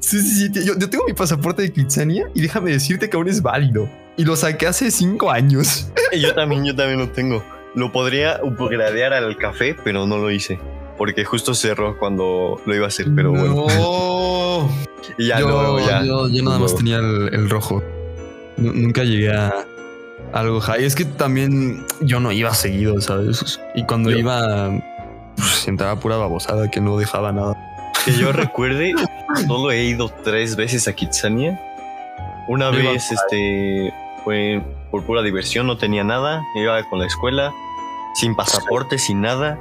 Sí, 0.00 0.20
sí, 0.20 0.48
sí. 0.52 0.64
Yo, 0.64 0.74
yo 0.78 0.90
tengo 0.90 1.04
mi 1.06 1.12
pasaporte 1.14 1.62
de 1.62 1.72
Kitsania 1.72 2.28
y 2.34 2.40
déjame 2.42 2.70
decirte 2.72 3.08
que 3.10 3.16
aún 3.16 3.28
es 3.28 3.42
válido. 3.42 3.88
Y 4.16 4.24
lo 4.24 4.36
saqué 4.36 4.66
hace 4.66 4.90
cinco 4.90 5.30
años. 5.30 5.88
Y 6.12 6.20
yo 6.20 6.34
también, 6.34 6.64
yo 6.64 6.74
también 6.74 6.98
lo 7.00 7.10
tengo. 7.10 7.44
Lo 7.74 7.92
podría 7.92 8.40
upgradear 8.42 9.12
al 9.12 9.36
café, 9.36 9.76
pero 9.84 10.06
no 10.06 10.16
lo 10.16 10.30
hice. 10.30 10.58
Porque 10.96 11.24
justo 11.24 11.52
cerró 11.54 11.98
cuando 11.98 12.60
lo 12.64 12.74
iba 12.74 12.86
a 12.86 12.88
hacer, 12.88 13.06
pero 13.14 13.30
bueno. 13.30 13.66
No. 13.68 14.68
Y 15.16 15.28
ya 15.28 15.40
yo, 15.40 15.78
ya. 15.86 16.02
yo, 16.02 16.28
yo 16.28 16.42
nada 16.42 16.58
más 16.58 16.74
tenía 16.74 16.96
el, 16.98 17.30
el 17.32 17.48
rojo. 17.50 17.82
Nu- 18.56 18.72
Nunca 18.72 19.04
llegué 19.04 19.32
a, 19.32 19.52
algo 20.32 20.60
high. 20.60 20.84
Es 20.84 20.94
que 20.94 21.04
también 21.04 21.84
yo 22.00 22.18
no 22.20 22.32
iba 22.32 22.52
seguido, 22.54 23.00
¿sabes? 23.00 23.60
Y 23.74 23.84
cuando 23.84 24.10
Yo- 24.10 24.18
iba, 24.18 24.70
pues, 25.36 25.68
entraba 25.68 25.98
pura 26.00 26.16
babosada 26.16 26.70
que 26.70 26.80
no 26.80 26.98
dejaba 26.98 27.32
nada. 27.32 27.54
Que 28.08 28.18
yo 28.18 28.32
recuerde, 28.32 28.94
solo 29.46 29.70
he 29.70 29.84
ido 29.84 30.08
tres 30.24 30.56
veces 30.56 30.88
a 30.88 30.94
Kitsania. 30.94 31.60
Una 32.48 32.70
Yo 32.70 32.78
vez, 32.78 33.12
este, 33.12 33.92
fue 34.24 34.62
por 34.90 35.04
pura 35.04 35.20
diversión, 35.20 35.66
no 35.66 35.76
tenía 35.76 36.04
nada. 36.04 36.42
Iba 36.54 36.82
con 36.84 37.00
la 37.00 37.06
escuela, 37.06 37.52
sin 38.14 38.34
pasaporte, 38.34 38.98
sin 38.98 39.20
nada. 39.20 39.58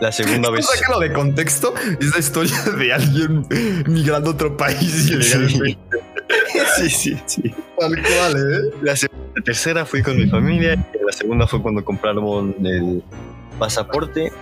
La 0.00 0.12
segunda 0.12 0.50
vez. 0.52 0.64
Sácalo 0.66 1.00
de 1.00 1.12
contexto. 1.12 1.74
Es 2.00 2.12
la 2.12 2.20
historia 2.20 2.62
de 2.78 2.92
alguien 2.92 3.46
migrando 3.86 4.30
a 4.30 4.34
otro 4.34 4.56
país 4.56 5.10
ilegalmente. 5.10 5.78
Sí, 6.76 6.88
sí, 6.88 7.20
sí. 7.26 7.54
Tal 7.78 7.92
cual, 8.02 8.36
¿eh? 8.36 8.74
La, 8.80 8.94
tercera 9.42 9.84
fui 9.84 10.02
con 10.02 10.16
mi 10.16 10.26
familia. 10.28 10.74
y 10.74 11.04
La 11.04 11.12
segunda 11.12 11.46
fue 11.46 11.60
cuando 11.60 11.84
compraron 11.84 12.54
el 12.64 13.02
pasaporte. 13.58 14.32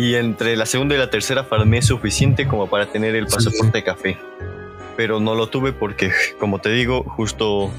Y 0.00 0.14
entre 0.14 0.56
la 0.56 0.64
segunda 0.64 0.94
y 0.94 0.98
la 0.98 1.10
tercera 1.10 1.44
farmé 1.44 1.82
suficiente 1.82 2.48
como 2.48 2.70
para 2.70 2.86
tener 2.86 3.14
el 3.14 3.26
pasaporte 3.26 3.70
de 3.70 3.84
café. 3.84 4.18
Pero 4.96 5.20
no 5.20 5.34
lo 5.34 5.48
tuve 5.48 5.74
porque, 5.74 6.10
como 6.38 6.58
te 6.58 6.70
digo, 6.70 7.02
justo. 7.02 7.70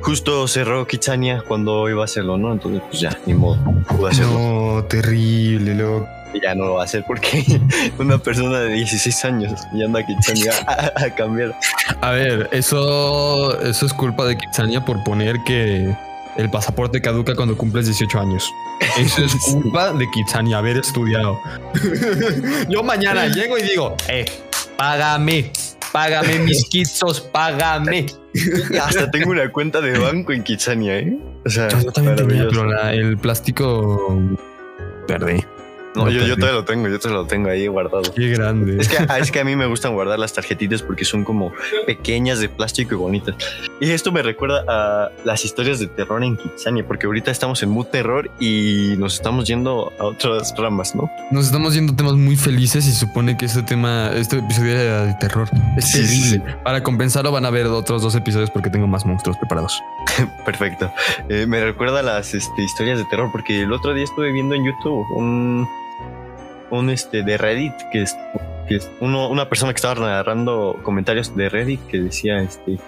Justo 0.00 0.48
cerró 0.48 0.84
Kitsania 0.84 1.40
cuando 1.46 1.88
iba 1.88 2.02
a 2.02 2.06
hacerlo, 2.06 2.36
¿no? 2.36 2.52
Entonces, 2.52 2.82
pues 2.88 2.98
ya, 2.98 3.16
ni 3.26 3.34
modo, 3.34 3.60
hacerlo. 4.08 4.32
No, 4.32 4.84
terrible, 4.86 5.72
loco. 5.72 6.08
Ya 6.42 6.56
no 6.56 6.64
lo 6.64 6.74
va 6.74 6.80
a 6.80 6.84
hacer 6.84 7.04
porque 7.06 7.44
una 8.00 8.18
persona 8.18 8.58
de 8.58 8.72
16 8.72 9.24
años 9.24 9.52
ya 9.72 9.84
anda 9.84 10.00
a 10.00 10.04
Kitsania 10.04 10.52
a, 10.66 10.92
a 10.96 11.14
cambiar. 11.14 11.54
A 12.00 12.10
ver, 12.10 12.48
eso, 12.50 13.56
eso 13.60 13.86
es 13.86 13.94
culpa 13.94 14.24
de 14.24 14.36
Kitsania 14.36 14.84
por 14.84 15.04
poner 15.04 15.36
que 15.46 15.94
el 16.38 16.50
pasaporte 16.50 17.00
caduca 17.00 17.34
cuando 17.34 17.56
cumples 17.56 17.86
18 17.86 18.20
años. 18.20 18.50
Eso 18.98 19.24
es 19.24 19.34
culpa 19.52 19.92
de 19.92 20.08
Kitsania 20.10 20.58
haber 20.58 20.76
estudiado. 20.78 21.38
Yo 22.68 22.82
mañana 22.82 23.26
llego 23.28 23.56
y 23.58 23.62
digo, 23.62 23.96
eh, 24.08 24.24
págame, 24.76 25.50
págame 25.92 26.38
mis 26.40 26.64
kitsos, 26.70 27.20
págame. 27.20 28.06
Hasta 28.82 29.10
tengo 29.10 29.30
una 29.30 29.50
cuenta 29.50 29.80
de 29.80 29.98
banco 29.98 30.32
en 30.32 30.42
Kitsania, 30.42 30.98
¿eh? 30.98 31.16
O 31.44 31.48
sea, 31.50 31.68
Yo 31.68 31.90
también 31.92 32.16
tenía, 32.16 32.44
maravilloso. 32.44 32.50
pero 32.50 32.64
la- 32.66 32.92
el 32.92 33.16
plástico 33.16 34.20
perdí. 35.06 35.42
No, 35.96 36.10
yo, 36.10 36.26
yo 36.26 36.36
todavía 36.36 36.60
lo 36.60 36.64
tengo, 36.64 36.88
yo 36.88 36.98
todavía 36.98 37.22
lo 37.22 37.26
tengo 37.26 37.48
ahí 37.48 37.66
guardado. 37.66 38.02
Qué 38.14 38.28
grande. 38.28 38.76
Es 38.78 38.88
que, 38.88 38.98
ah, 39.08 39.18
es 39.18 39.30
que 39.30 39.40
a 39.40 39.44
mí 39.44 39.56
me 39.56 39.66
gustan 39.66 39.94
guardar 39.94 40.18
las 40.18 40.32
tarjetitas 40.32 40.82
porque 40.82 41.04
son 41.04 41.24
como 41.24 41.52
pequeñas 41.86 42.38
de 42.40 42.48
plástico 42.48 42.94
y 42.94 42.98
bonitas. 42.98 43.34
Y 43.80 43.90
esto 43.90 44.12
me 44.12 44.22
recuerda 44.22 44.64
a 44.68 45.10
las 45.24 45.44
historias 45.44 45.80
de 45.80 45.86
terror 45.86 46.22
en 46.22 46.36
Kitsania, 46.36 46.86
porque 46.86 47.06
ahorita 47.06 47.30
estamos 47.30 47.62
en 47.62 47.70
mood 47.70 47.86
terror 47.86 48.30
y 48.38 48.94
nos 48.98 49.14
estamos 49.14 49.46
yendo 49.46 49.92
a 49.98 50.04
otras 50.04 50.54
ramas, 50.56 50.94
¿no? 50.94 51.10
Nos 51.30 51.46
estamos 51.46 51.74
yendo 51.74 51.92
a 51.92 51.96
temas 51.96 52.14
muy 52.14 52.36
felices 52.36 52.86
y 52.86 52.92
supone 52.92 53.36
que 53.36 53.46
este 53.46 53.62
tema, 53.62 54.10
este 54.14 54.38
episodio 54.38 54.72
era 54.72 55.06
de 55.06 55.14
terror. 55.14 55.48
Es 55.76 55.86
Sí, 55.90 56.06
sí, 56.06 56.30
terrible. 56.32 56.56
Para 56.62 56.82
compensarlo 56.82 57.32
van 57.32 57.46
a 57.46 57.50
ver 57.50 57.66
otros 57.66 58.02
dos 58.02 58.14
episodios 58.14 58.50
porque 58.50 58.70
tengo 58.70 58.86
más 58.86 59.06
monstruos 59.06 59.36
preparados. 59.38 59.82
Perfecto. 60.44 60.90
Eh, 61.28 61.46
me 61.46 61.62
recuerda 61.64 62.00
a 62.00 62.02
las 62.02 62.34
este, 62.34 62.62
historias 62.62 62.98
de 62.98 63.04
terror 63.06 63.30
porque 63.32 63.62
el 63.62 63.72
otro 63.72 63.94
día 63.94 64.04
estuve 64.04 64.32
viendo 64.32 64.54
en 64.54 64.64
YouTube 64.64 65.06
un, 65.16 65.68
un 66.70 66.90
este 66.90 67.22
de 67.22 67.36
Reddit 67.36 67.74
que 67.92 68.02
es, 68.02 68.16
que 68.68 68.76
es 68.76 68.90
uno, 69.00 69.28
una 69.28 69.48
persona 69.48 69.72
que 69.72 69.76
estaba 69.76 69.94
narrando 69.94 70.78
comentarios 70.82 71.36
de 71.36 71.48
Reddit 71.48 71.86
que 71.86 71.98
decía 71.98 72.40
este 72.42 72.78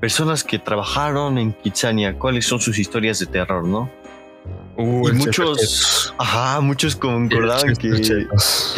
personas 0.00 0.42
que 0.42 0.58
trabajaron 0.58 1.38
en 1.38 1.52
Kitsania, 1.52 2.14
cuáles 2.18 2.46
son 2.46 2.60
sus 2.60 2.78
historias 2.78 3.20
de 3.20 3.26
terror, 3.26 3.64
¿no? 3.64 3.88
Uh, 4.76 5.10
y 5.10 5.12
muchos, 5.12 6.12
ajá, 6.18 6.60
muchos 6.60 6.96
concordaban 6.96 7.76
que, 7.76 7.90
que, 7.90 8.26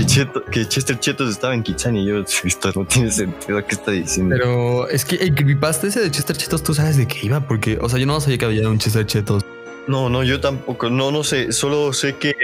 Cheto- 0.04 0.44
que 0.50 0.68
Chester 0.68 0.98
Chetos 0.98 1.30
estaba 1.30 1.54
en 1.54 1.62
Kitsania. 1.62 2.02
Yo, 2.02 2.18
esto 2.18 2.72
no 2.74 2.84
tiene 2.84 3.10
sentido, 3.10 3.64
¿qué 3.64 3.74
está 3.74 3.92
diciendo? 3.92 4.34
Pero 4.36 4.88
es 4.88 5.04
que 5.04 5.14
el 5.16 5.34
creepypasta 5.34 5.86
ese 5.86 6.00
de 6.00 6.10
Chester 6.10 6.36
Chetos, 6.36 6.62
tú 6.62 6.74
sabes 6.74 6.96
de 6.98 7.06
qué 7.06 7.20
iba, 7.22 7.40
porque, 7.40 7.78
o 7.80 7.88
sea, 7.88 7.98
yo 7.98 8.06
no 8.06 8.20
sabía 8.20 8.36
que 8.36 8.44
había 8.44 8.68
un 8.68 8.78
Chester 8.78 9.06
Chetos. 9.06 9.46
No, 9.86 10.10
no, 10.10 10.24
yo 10.24 10.40
tampoco. 10.40 10.90
No, 10.90 11.10
no 11.10 11.22
sé. 11.24 11.52
Solo 11.52 11.92
sé 11.92 12.16
que 12.16 12.34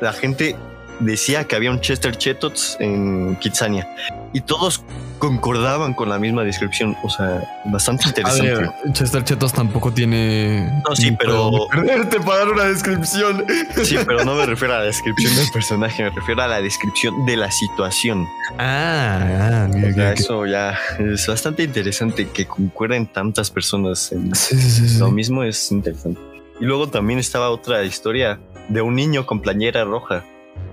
la 0.00 0.12
gente 0.12 0.54
decía 1.00 1.44
que 1.44 1.56
había 1.56 1.70
un 1.70 1.80
Chester 1.80 2.16
Chetots 2.16 2.76
en 2.80 3.36
Kitsania 3.36 3.86
y 4.32 4.40
todos 4.40 4.82
concordaban 5.18 5.94
con 5.94 6.08
la 6.08 6.18
misma 6.18 6.44
descripción. 6.44 6.94
O 7.02 7.08
sea, 7.10 7.42
bastante 7.66 8.08
interesante. 8.08 8.54
ver, 8.54 8.70
Chester 8.92 9.24
Chetos 9.24 9.52
tampoco 9.52 9.92
tiene. 9.92 10.82
No, 10.88 10.94
sí, 10.94 11.10
pero- 11.18 11.50
Perderte 11.70 12.20
para 12.20 12.38
dar 12.40 12.48
una 12.50 12.64
descripción. 12.64 13.44
Sí, 13.82 13.96
pero 14.06 14.24
no 14.24 14.34
me 14.34 14.46
refiero 14.46 14.74
a 14.74 14.78
la 14.78 14.84
descripción 14.84 15.34
del 15.36 15.46
personaje, 15.52 16.02
me 16.02 16.10
refiero 16.10 16.42
a 16.42 16.46
la 16.48 16.60
descripción 16.60 17.24
de 17.26 17.36
la 17.36 17.50
situación. 17.50 18.26
Ah, 18.58 19.66
ah, 19.66 19.68
ok, 19.70 19.76
O 19.76 19.78
sea, 19.80 19.88
ok, 19.90 20.12
ok. 20.12 20.18
eso 20.20 20.46
ya 20.46 20.78
es 20.98 21.26
bastante 21.26 21.62
interesante 21.62 22.28
que 22.28 22.46
concuerden 22.46 23.06
tantas 23.06 23.50
personas 23.50 24.12
en 24.12 24.34
Sí, 24.34 24.56
sí, 24.58 24.70
sí, 24.70 24.88
sí. 24.88 24.98
lo 24.98 25.10
mismo, 25.10 25.42
es 25.44 25.70
interesante. 25.72 26.20
Y 26.60 26.64
luego 26.64 26.88
también 26.88 27.18
estaba 27.18 27.50
otra 27.50 27.84
historia 27.84 28.38
de 28.68 28.80
un 28.82 28.94
niño 28.94 29.26
con 29.26 29.40
plañera 29.40 29.84
roja 29.84 30.24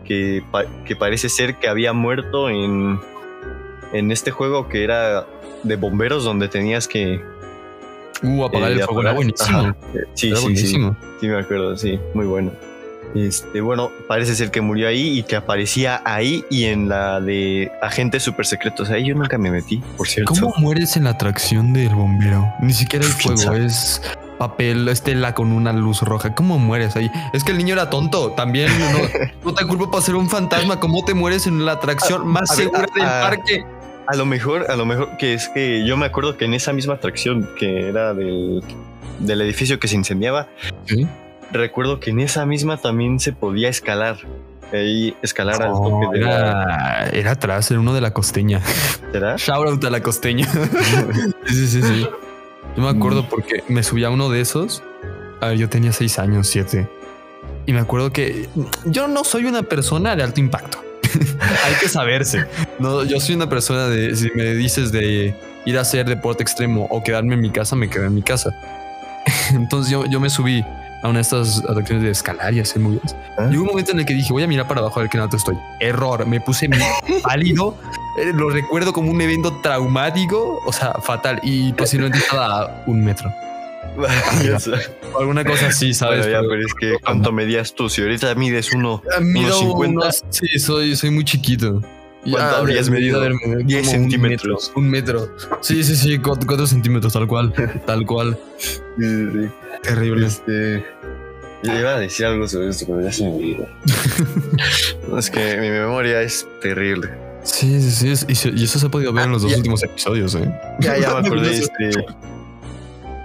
que, 0.03 0.43
pa- 0.51 0.65
que 0.85 0.95
parece 0.95 1.29
ser 1.29 1.55
que 1.55 1.67
había 1.67 1.93
muerto 1.93 2.49
en, 2.49 2.99
en 3.93 4.11
este 4.11 4.31
juego 4.31 4.67
que 4.69 4.83
era 4.83 5.25
de 5.63 5.75
bomberos 5.75 6.23
donde 6.23 6.47
tenías 6.47 6.87
que 6.87 7.21
Uh, 8.25 8.45
apagar 8.45 8.71
eh, 8.71 8.75
el 8.75 8.83
fuego 8.83 9.01
era 9.01 9.11
buenísimo. 9.11 9.59
Ajá. 9.59 9.75
Sí, 10.13 10.27
Era 10.29 10.37
sí, 10.37 10.41
sí, 10.41 10.41
buenísimo. 10.43 10.97
sí, 11.19 11.27
me 11.27 11.39
acuerdo, 11.39 11.75
sí, 11.77 11.99
muy 12.13 12.25
bueno. 12.25 12.51
Este, 13.15 13.59
bueno, 13.59 13.91
parece 14.07 14.33
ser 14.33 14.49
que 14.49 14.61
murió 14.61 14.87
ahí 14.87 15.19
y 15.19 15.23
que 15.23 15.35
aparecía 15.35 16.01
ahí 16.05 16.45
y 16.49 16.63
en 16.65 16.87
la 16.87 17.19
de 17.19 17.69
agentes 17.81 18.23
super 18.23 18.45
secretos. 18.45 18.89
Ahí 18.91 19.07
yo 19.07 19.13
nunca 19.15 19.37
me 19.37 19.51
metí, 19.51 19.83
por 19.97 20.07
cierto. 20.07 20.33
¿Cómo 20.39 20.53
mueres 20.57 20.95
en 20.95 21.03
la 21.03 21.09
atracción 21.09 21.73
del 21.73 21.89
bombero? 21.93 22.47
Ni 22.61 22.71
siquiera 22.73 23.05
el 23.05 23.11
¿Quién 23.17 23.37
fuego, 23.37 23.57
sabe? 24.43 24.53
es 24.69 24.73
papel, 24.77 24.87
estela 24.89 25.33
con 25.33 25.51
una 25.51 25.73
luz 25.73 26.01
roja. 26.01 26.33
¿Cómo 26.35 26.59
mueres 26.59 26.95
ahí? 26.95 27.09
Es 27.33 27.43
que 27.43 27.51
el 27.51 27.57
niño 27.57 27.73
era 27.73 27.89
tonto. 27.89 28.31
También 28.31 28.69
no, 28.79 29.51
no 29.51 29.53
te 29.55 29.65
culpo 29.65 29.89
por 29.91 30.01
ser 30.01 30.15
un 30.15 30.29
fantasma. 30.29 30.79
¿Cómo 30.79 31.03
te 31.05 31.13
mueres 31.13 31.47
en 31.47 31.65
la 31.65 31.73
atracción 31.73 32.27
más 32.27 32.51
a 32.51 32.55
segura 32.55 32.85
a- 32.91 32.93
del 32.99 33.03
a- 33.05 33.21
parque? 33.21 33.65
A 34.05 34.15
lo 34.17 34.25
mejor, 34.25 34.69
a 34.69 34.75
lo 34.75 34.85
mejor 34.85 35.15
que 35.17 35.33
es 35.33 35.47
que 35.49 35.85
yo 35.87 35.95
me 35.95 36.05
acuerdo 36.05 36.35
que 36.37 36.43
en 36.45 36.53
esa 36.53 36.73
misma 36.73 36.95
atracción 36.95 37.49
que 37.57 37.87
era 37.87 38.13
del, 38.13 38.61
del 39.19 39.41
edificio 39.41 39.79
que 39.79 39.87
se 39.87 39.95
incendiaba, 39.95 40.47
Sí. 40.85 41.07
recuerdo 41.53 42.01
que 42.01 42.09
en 42.09 42.19
esa 42.19 42.45
misma 42.45 42.75
también 42.77 43.19
se 43.21 43.31
podía 43.31 43.69
escalar. 43.69 44.17
Ahí 44.73 45.15
escalar 45.21 45.61
al 45.61 45.69
Oh, 45.71 46.01
tope 46.01 46.17
de 46.19 46.25
la. 46.25 47.07
era, 47.13 47.31
atrás, 47.31 47.69
era 47.71 47.79
uno 47.79 47.93
de 47.93 48.01
la 48.01 48.11
costeña. 48.11 48.59
¿Será? 49.13 49.35
Shout 49.37 49.67
out 49.69 49.85
a 49.85 49.89
la 49.91 50.01
costeña. 50.01 50.47
sí, 51.45 51.67
sí, 51.67 51.81
sí. 51.81 52.07
Yo 52.75 52.83
me 52.83 52.89
acuerdo 52.89 53.27
porque 53.29 53.63
me 53.67 53.83
subí 53.83 54.03
a 54.03 54.09
uno 54.09 54.29
de 54.29 54.41
esos. 54.41 54.83
A 55.41 55.49
ver, 55.49 55.57
yo 55.57 55.69
tenía 55.69 55.91
seis 55.91 56.19
años, 56.19 56.47
siete. 56.47 56.87
Y 57.65 57.73
me 57.73 57.79
acuerdo 57.79 58.11
que 58.11 58.49
yo 58.85 59.07
no 59.07 59.23
soy 59.23 59.45
una 59.45 59.63
persona 59.63 60.15
de 60.15 60.23
alto 60.23 60.39
impacto. 60.39 60.79
Hay 61.65 61.75
que 61.79 61.87
saberse. 61.87 62.45
No, 62.79 63.03
yo 63.03 63.19
soy 63.19 63.35
una 63.35 63.47
persona 63.47 63.87
de, 63.87 64.15
si 64.15 64.29
me 64.35 64.53
dices 64.55 64.91
de 64.91 65.35
ir 65.65 65.77
a 65.77 65.81
hacer 65.81 66.07
deporte 66.07 66.43
extremo 66.43 66.87
o 66.89 67.03
quedarme 67.03 67.35
en 67.35 67.41
mi 67.41 67.51
casa, 67.51 67.75
me 67.75 67.89
quedo 67.89 68.05
en 68.05 68.15
mi 68.15 68.21
casa. 68.21 68.49
Entonces 69.51 69.91
yo, 69.91 70.05
yo 70.05 70.19
me 70.19 70.29
subí 70.29 70.63
a 71.03 71.09
una 71.09 71.19
de 71.19 71.21
estas 71.21 71.61
atracciones 71.69 72.03
de 72.03 72.11
escalar 72.11 72.53
y 72.53 72.59
hacer 72.61 72.81
movidas. 72.81 73.15
¿Ah? 73.37 73.49
Y 73.51 73.57
hubo 73.57 73.63
un 73.63 73.69
momento 73.69 73.91
en 73.91 73.99
el 73.99 74.05
que 74.05 74.13
dije, 74.13 74.31
voy 74.31 74.43
a 74.43 74.47
mirar 74.47 74.67
para 74.67 74.79
abajo 74.79 74.99
a 74.99 75.03
ver 75.03 75.09
qué 75.09 75.17
alto 75.17 75.37
estoy. 75.37 75.57
Error, 75.79 76.25
me 76.25 76.41
puse 76.41 76.69
pálido. 77.23 77.77
Eh, 78.17 78.31
Lo 78.33 78.49
recuerdo 78.49 78.93
como 78.93 79.11
un 79.11 79.19
evento 79.21 79.59
traumático, 79.61 80.61
o 80.65 80.71
sea, 80.73 80.93
fatal. 80.93 81.39
Y 81.43 81.73
posiblemente 81.73 82.19
estaba 82.23 82.61
a 82.63 82.83
un 82.87 83.03
metro. 83.03 83.31
Alguna 85.19 85.43
cosa 85.43 85.67
así, 85.67 85.93
¿sabes? 85.93 86.19
Bueno, 86.25 86.31
ya, 86.41 86.47
Pero- 86.47 86.61
es 86.65 86.73
que 86.73 86.95
¿cuánto 87.03 87.31
medías 87.31 87.73
tú? 87.73 87.89
Si 87.89 88.01
ahorita 88.01 88.33
mides 88.35 88.73
uno, 88.73 89.01
Ah, 89.15 89.19
mido 89.19 89.59
1.50. 89.61 89.87
unos- 89.89 90.25
sí, 90.29 90.47
soy, 90.59 90.95
soy 90.95 91.11
muy 91.11 91.23
chiquito. 91.25 91.81
¿Cuánto 92.29 92.55
habrías 92.55 92.89
medido? 92.89 93.19
medido 93.19 93.57
10 93.65 93.87
como 93.87 93.97
un 94.05 94.09
centímetros. 94.11 94.67
metro, 94.69 94.79
Un 94.81 94.89
metro. 94.89 95.35
Sí, 95.61 95.83
sí, 95.83 95.95
sí, 95.97 96.17
cuatro, 96.19 96.47
cuatro 96.47 96.65
centímetros, 96.67 97.11
tal 97.13 97.27
cual. 97.27 97.53
Tal 97.85 98.05
cual. 98.05 98.37
Sí, 98.57 98.79
sí, 98.97 99.27
sí. 99.33 99.49
Terrible. 99.83 100.27
Este. 100.27 100.85
Yo 101.63 101.79
iba 101.79 101.91
a 101.95 101.99
decir 101.99 102.25
algo 102.25 102.47
sobre 102.47 102.69
esto, 102.69 102.85
pero 102.87 103.01
ya 103.01 103.11
se 103.11 103.23
me 103.25 103.35
olvidó. 103.35 103.67
No, 105.09 105.17
es 105.19 105.29
que 105.29 105.57
mi 105.57 105.69
memoria 105.69 106.21
es 106.21 106.47
terrible. 106.61 107.09
Sí, 107.43 107.81
sí, 107.91 108.15
sí. 108.15 108.51
Y, 108.55 108.63
eso 108.63 108.79
se 108.79 108.85
ha 108.85 108.89
podido 108.89 109.11
ver 109.13 109.23
Ah, 109.23 109.25
en 109.25 109.31
los 109.33 109.41
dos 109.41 109.51
ya. 109.51 109.57
últimos 109.57 109.83
episodios, 109.83 110.33
¿eh? 110.35 110.51
Ya, 110.79 110.97
ya 110.97 111.13
me 111.19 111.27
acordé. 111.27 111.51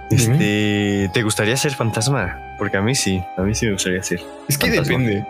Este, 0.09 0.25
este, 0.25 1.11
¿te 1.13 1.21
gustaría 1.23 1.55
ser 1.55 1.73
fantasma? 1.75 2.35
Porque 2.57 2.77
a 2.77 2.81
mí 2.81 2.95
sí, 2.95 3.21
a 3.37 3.41
mí 3.43 3.53
sí 3.53 3.67
me 3.67 3.73
gustaría 3.73 4.01
ser. 4.01 4.19
Es 4.47 4.57
que 4.57 4.67
Fantasma. 4.67 4.97
depende. 4.97 5.25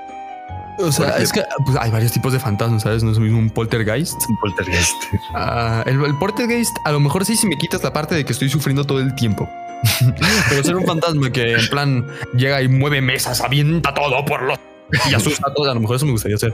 O 0.77 0.89
sea, 0.91 1.07
Porque- 1.07 1.23
es 1.23 1.31
que 1.33 1.43
pues, 1.65 1.77
hay 1.77 1.91
varios 1.91 2.13
tipos 2.13 2.31
de 2.31 2.39
fantasmas, 2.39 2.83
¿sabes? 2.83 3.03
No 3.03 3.11
es 3.11 3.19
mismo 3.19 3.37
un 3.39 3.49
poltergeist. 3.49 4.15
Un 4.29 4.37
poltergeist. 4.39 4.95
Ah, 5.35 5.83
el, 5.85 6.01
el 6.05 6.15
poltergeist, 6.17 6.75
a 6.85 6.91
lo 6.93 7.01
mejor 7.01 7.25
sí, 7.25 7.35
si 7.35 7.45
me 7.47 7.57
quitas 7.57 7.83
la 7.83 7.91
parte 7.91 8.15
de 8.15 8.23
que 8.23 8.31
estoy 8.31 8.47
sufriendo 8.49 8.85
todo 8.85 8.99
el 9.01 9.13
tiempo. 9.15 9.49
Pero 10.49 10.63
ser 10.63 10.75
un 10.77 10.85
fantasma 10.85 11.29
que 11.29 11.53
en 11.55 11.67
plan 11.69 12.05
llega 12.33 12.61
y 12.61 12.69
mueve 12.69 13.01
mesas, 13.01 13.41
avienta 13.41 13.93
todo 13.93 14.23
por 14.25 14.41
los 14.43 14.57
y 15.09 15.13
asusta 15.13 15.49
a 15.49 15.53
todos, 15.53 15.69
a 15.69 15.73
lo 15.73 15.81
mejor 15.81 15.97
eso 15.97 16.05
me 16.05 16.13
gustaría 16.13 16.35
hacer. 16.37 16.53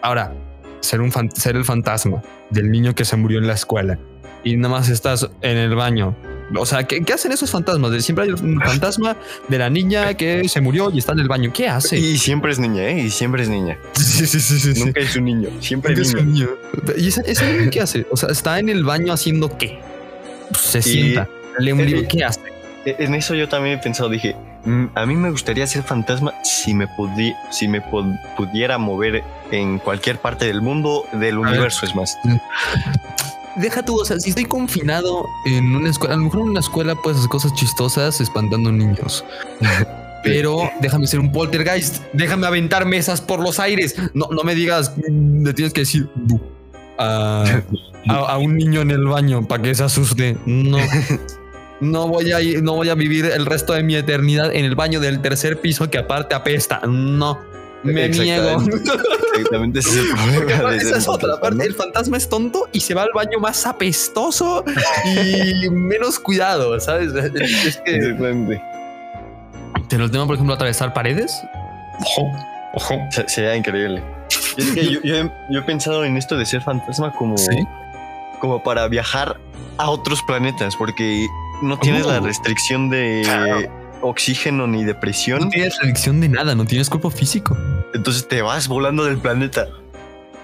Ahora, 0.00 0.32
ser 0.84 1.00
un 1.00 1.10
fan- 1.10 1.30
ser 1.34 1.56
el 1.56 1.64
fantasma 1.64 2.22
del 2.50 2.70
niño 2.70 2.94
que 2.94 3.04
se 3.04 3.16
murió 3.16 3.38
en 3.38 3.46
la 3.46 3.54
escuela 3.54 3.98
y 4.44 4.56
nada 4.56 4.74
más 4.74 4.88
estás 4.90 5.28
en 5.40 5.56
el 5.56 5.74
baño. 5.74 6.14
O 6.56 6.66
sea, 6.66 6.84
¿qué, 6.84 7.02
qué 7.02 7.14
hacen 7.14 7.32
esos 7.32 7.50
fantasmas? 7.50 7.90
De- 7.90 8.02
Siempre 8.02 8.26
hay 8.26 8.30
un 8.32 8.60
fantasma 8.60 9.16
de 9.48 9.58
la 9.58 9.70
niña 9.70 10.12
que 10.14 10.46
se 10.48 10.60
murió 10.60 10.90
y 10.92 10.98
está 10.98 11.12
en 11.12 11.20
el 11.20 11.28
baño. 11.28 11.50
¿Qué 11.54 11.66
hace? 11.68 11.98
Y 11.98 12.18
siempre 12.18 12.52
es 12.52 12.58
niña, 12.58 12.82
¿eh? 12.86 13.00
Y 13.04 13.10
siempre 13.10 13.42
es 13.42 13.48
niña. 13.48 13.78
Sí, 13.94 14.26
sí, 14.26 14.38
sí, 14.38 14.60
sí, 14.60 14.74
sí. 14.74 14.84
Nunca 14.84 15.00
es 15.00 15.16
un 15.16 15.24
niño. 15.24 15.48
Siempre 15.60 15.94
es 15.94 16.12
un 16.14 16.32
niño. 16.32 16.48
¿Y 16.98 17.08
ese, 17.08 17.22
ese 17.26 17.50
niño 17.52 17.70
qué 17.70 17.80
hace? 17.80 18.06
O 18.12 18.16
sea, 18.16 18.28
está 18.28 18.58
en 18.60 18.68
el 18.68 18.84
baño 18.84 19.12
haciendo 19.12 19.56
qué? 19.58 19.80
Se 20.56 20.82
sienta, 20.82 21.26
lee 21.58 21.72
un 21.72 21.80
eh, 21.80 21.84
libro. 21.86 22.02
eh, 22.02 22.08
¿Qué 22.08 22.22
hace? 22.22 22.40
E- 22.84 22.96
En 22.98 23.14
eso 23.14 23.34
yo 23.34 23.48
también 23.48 23.78
he 23.78 23.82
pensado, 23.82 24.08
dije, 24.10 24.34
"Mm, 24.34 24.53
a 24.94 25.06
mí 25.06 25.14
me 25.14 25.30
gustaría 25.30 25.66
ser 25.66 25.82
fantasma 25.82 26.32
si 26.42 26.72
me, 26.74 26.88
pudi- 26.88 27.36
si 27.50 27.68
me 27.68 27.80
pudiera 28.36 28.78
mover 28.78 29.22
en 29.50 29.78
cualquier 29.78 30.18
parte 30.18 30.46
del 30.46 30.62
mundo, 30.62 31.04
del 31.12 31.38
ver. 31.38 31.48
universo, 31.48 31.84
es 31.86 31.94
más. 31.94 32.16
Deja 33.56 33.84
tú, 33.84 34.00
o 34.00 34.04
sea, 34.04 34.18
si 34.18 34.30
estoy 34.30 34.46
confinado 34.46 35.24
en 35.46 35.76
una 35.76 35.88
escuela, 35.90 36.14
a 36.14 36.16
lo 36.16 36.24
mejor 36.24 36.40
en 36.40 36.48
una 36.48 36.60
escuela 36.60 36.94
puedes 36.96 37.18
hacer 37.18 37.30
cosas 37.30 37.54
chistosas 37.54 38.20
espantando 38.20 38.72
niños. 38.72 39.24
Pero 40.24 40.70
déjame 40.80 41.06
ser 41.06 41.20
un 41.20 41.30
poltergeist, 41.30 42.02
déjame 42.14 42.46
aventar 42.46 42.86
mesas 42.86 43.20
por 43.20 43.40
los 43.40 43.60
aires. 43.60 43.94
No, 44.14 44.26
no 44.30 44.42
me 44.42 44.54
digas, 44.54 44.92
mm, 44.96 45.44
le 45.44 45.52
tienes 45.52 45.74
que 45.74 45.82
decir 45.82 46.08
"Bu", 46.14 46.40
a, 46.98 47.44
a- 48.08 48.14
a 48.32 48.38
un 48.38 48.56
niño 48.56 48.80
en 48.80 48.90
el 48.90 49.04
baño 49.06 49.46
para 49.46 49.62
que 49.62 49.74
se 49.74 49.84
asuste. 49.84 50.36
No. 50.46 50.78
No 51.80 52.08
voy 52.08 52.32
a 52.32 52.40
ir- 52.40 52.62
no 52.62 52.74
voy 52.74 52.88
a 52.88 52.94
vivir 52.94 53.26
el 53.26 53.46
resto 53.46 53.72
de 53.72 53.82
mi 53.82 53.94
eternidad 53.96 54.54
en 54.54 54.64
el 54.64 54.74
baño 54.74 55.00
del 55.00 55.20
tercer 55.20 55.60
piso 55.60 55.90
que 55.90 55.98
aparte 55.98 56.34
apesta. 56.34 56.80
No. 56.86 57.38
Me 57.82 58.08
niego. 58.08 58.62
Exactamente. 59.34 59.80
Ese 59.80 59.90
es 59.90 59.96
el 59.96 60.08
problema. 60.46 60.74
esa 60.76 60.96
es 60.96 61.08
otra 61.08 61.28
fantasma, 61.36 61.40
parte. 61.40 61.56
¿no? 61.56 61.62
El 61.64 61.74
fantasma 61.74 62.16
es 62.16 62.28
tonto 62.28 62.68
y 62.72 62.80
se 62.80 62.94
va 62.94 63.02
al 63.02 63.10
baño 63.14 63.38
más 63.40 63.66
apestoso 63.66 64.64
y 65.06 65.68
menos 65.70 66.18
cuidado, 66.18 66.78
¿sabes? 66.80 67.12
Es 67.14 67.76
que. 67.84 67.96
Exactamente. 67.96 68.62
Pero 69.90 70.04
el 70.04 70.10
tema, 70.10 70.26
por 70.26 70.36
ejemplo, 70.36 70.54
atravesar 70.54 70.94
paredes. 70.94 71.32
Ojo, 72.00 72.32
ojo. 72.74 72.98
Se- 73.10 73.28
Sería 73.28 73.54
increíble. 73.54 74.02
Y 74.56 74.62
es 74.62 74.70
que 74.70 74.84
yo, 74.90 75.00
yo 75.02 75.16
he, 75.16 75.30
yo 75.50 75.58
he 75.60 75.62
pensado 75.62 76.04
en 76.04 76.16
esto 76.16 76.38
de 76.38 76.46
ser 76.46 76.62
fantasma 76.62 77.12
como, 77.12 77.36
Sí. 77.36 77.56
como 78.40 78.62
para 78.62 78.88
viajar 78.88 79.36
a 79.76 79.90
otros 79.90 80.22
planetas, 80.22 80.74
porque 80.76 81.26
no 81.64 81.78
tienes 81.78 82.04
Oh. 82.06 82.10
la 82.10 82.20
restricción 82.20 82.90
de 82.90 83.22
Claro. 83.24 83.68
oxígeno 84.02 84.66
ni 84.66 84.84
de 84.84 84.94
No 84.94 85.00
presión, 85.00 85.48
tienes 85.50 85.74
restricción 85.74 86.20
de 86.20 86.28
nada, 86.28 86.54
no 86.54 86.64
tienes 86.64 86.88
cuerpo 86.90 87.10
físico. 87.10 87.56
entonces 87.94 88.28
te 88.28 88.42
vas 88.42 88.68
volando 88.68 89.04
del 89.04 89.18
planeta. 89.18 89.66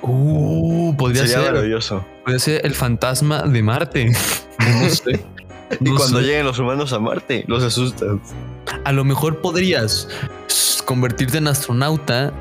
Uh, 0.03 0.95
podría 0.97 1.23
Sería 1.27 1.43
ser. 1.45 1.53
maravilloso. 1.53 2.05
Podría 2.25 2.39
ser 2.39 2.65
el 2.65 2.75
fantasma 2.75 3.43
de 3.43 3.63
Marte. 3.63 4.13
No 4.61 4.89
sé. 4.91 5.25
Y 5.81 5.85
No 5.85 5.97
cuando 5.97 6.19
sé. 6.21 6.25
lleguen 6.27 6.45
los 6.45 6.59
humanos 6.59 6.93
a 6.93 6.99
Marte, 6.99 7.45
los 7.47 7.63
asustas. 7.63 8.17
A 8.85 8.93
lo 8.93 9.05
mejor 9.05 9.41
podrías 9.41 10.09
convertirte 10.85 11.39
en 11.39 11.47
astronauta 11.49 12.33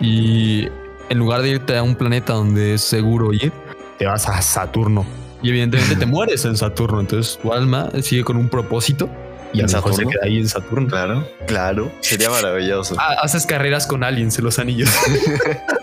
y 0.00 0.68
en 1.10 1.18
lugar 1.18 1.42
de 1.42 1.50
irte 1.50 1.76
a 1.76 1.82
un 1.82 1.94
planeta 1.94 2.32
donde 2.32 2.74
es 2.74 2.82
seguro 2.82 3.32
ir, 3.32 3.52
te 3.98 4.06
vas 4.06 4.28
a 4.28 4.40
Saturno. 4.42 5.04
Y 5.42 5.50
evidentemente 5.50 5.96
te 5.96 6.06
mueres 6.06 6.44
en 6.44 6.56
Saturno. 6.56 7.00
Entonces 7.00 7.38
tu 7.40 7.52
alma 7.52 7.88
sigue 8.02 8.24
con 8.24 8.36
un 8.36 8.48
propósito 8.48 9.08
y 9.52 9.60
a 9.60 9.64
¿En 9.64 9.70
lo 9.70 9.76
mejor 9.78 9.92
se 9.92 9.96
Saturno? 9.96 10.10
queda 10.10 10.20
ahí 10.24 10.38
en 10.38 10.48
Saturno. 10.48 10.88
Claro, 10.88 11.28
claro. 11.46 11.92
Sería 12.00 12.30
maravilloso. 12.30 12.96
Ah, 12.98 13.16
haces 13.22 13.46
carreras 13.46 13.86
con 13.86 14.04
aliens 14.04 14.38
en 14.38 14.44
los 14.44 14.58
anillos. 14.58 14.90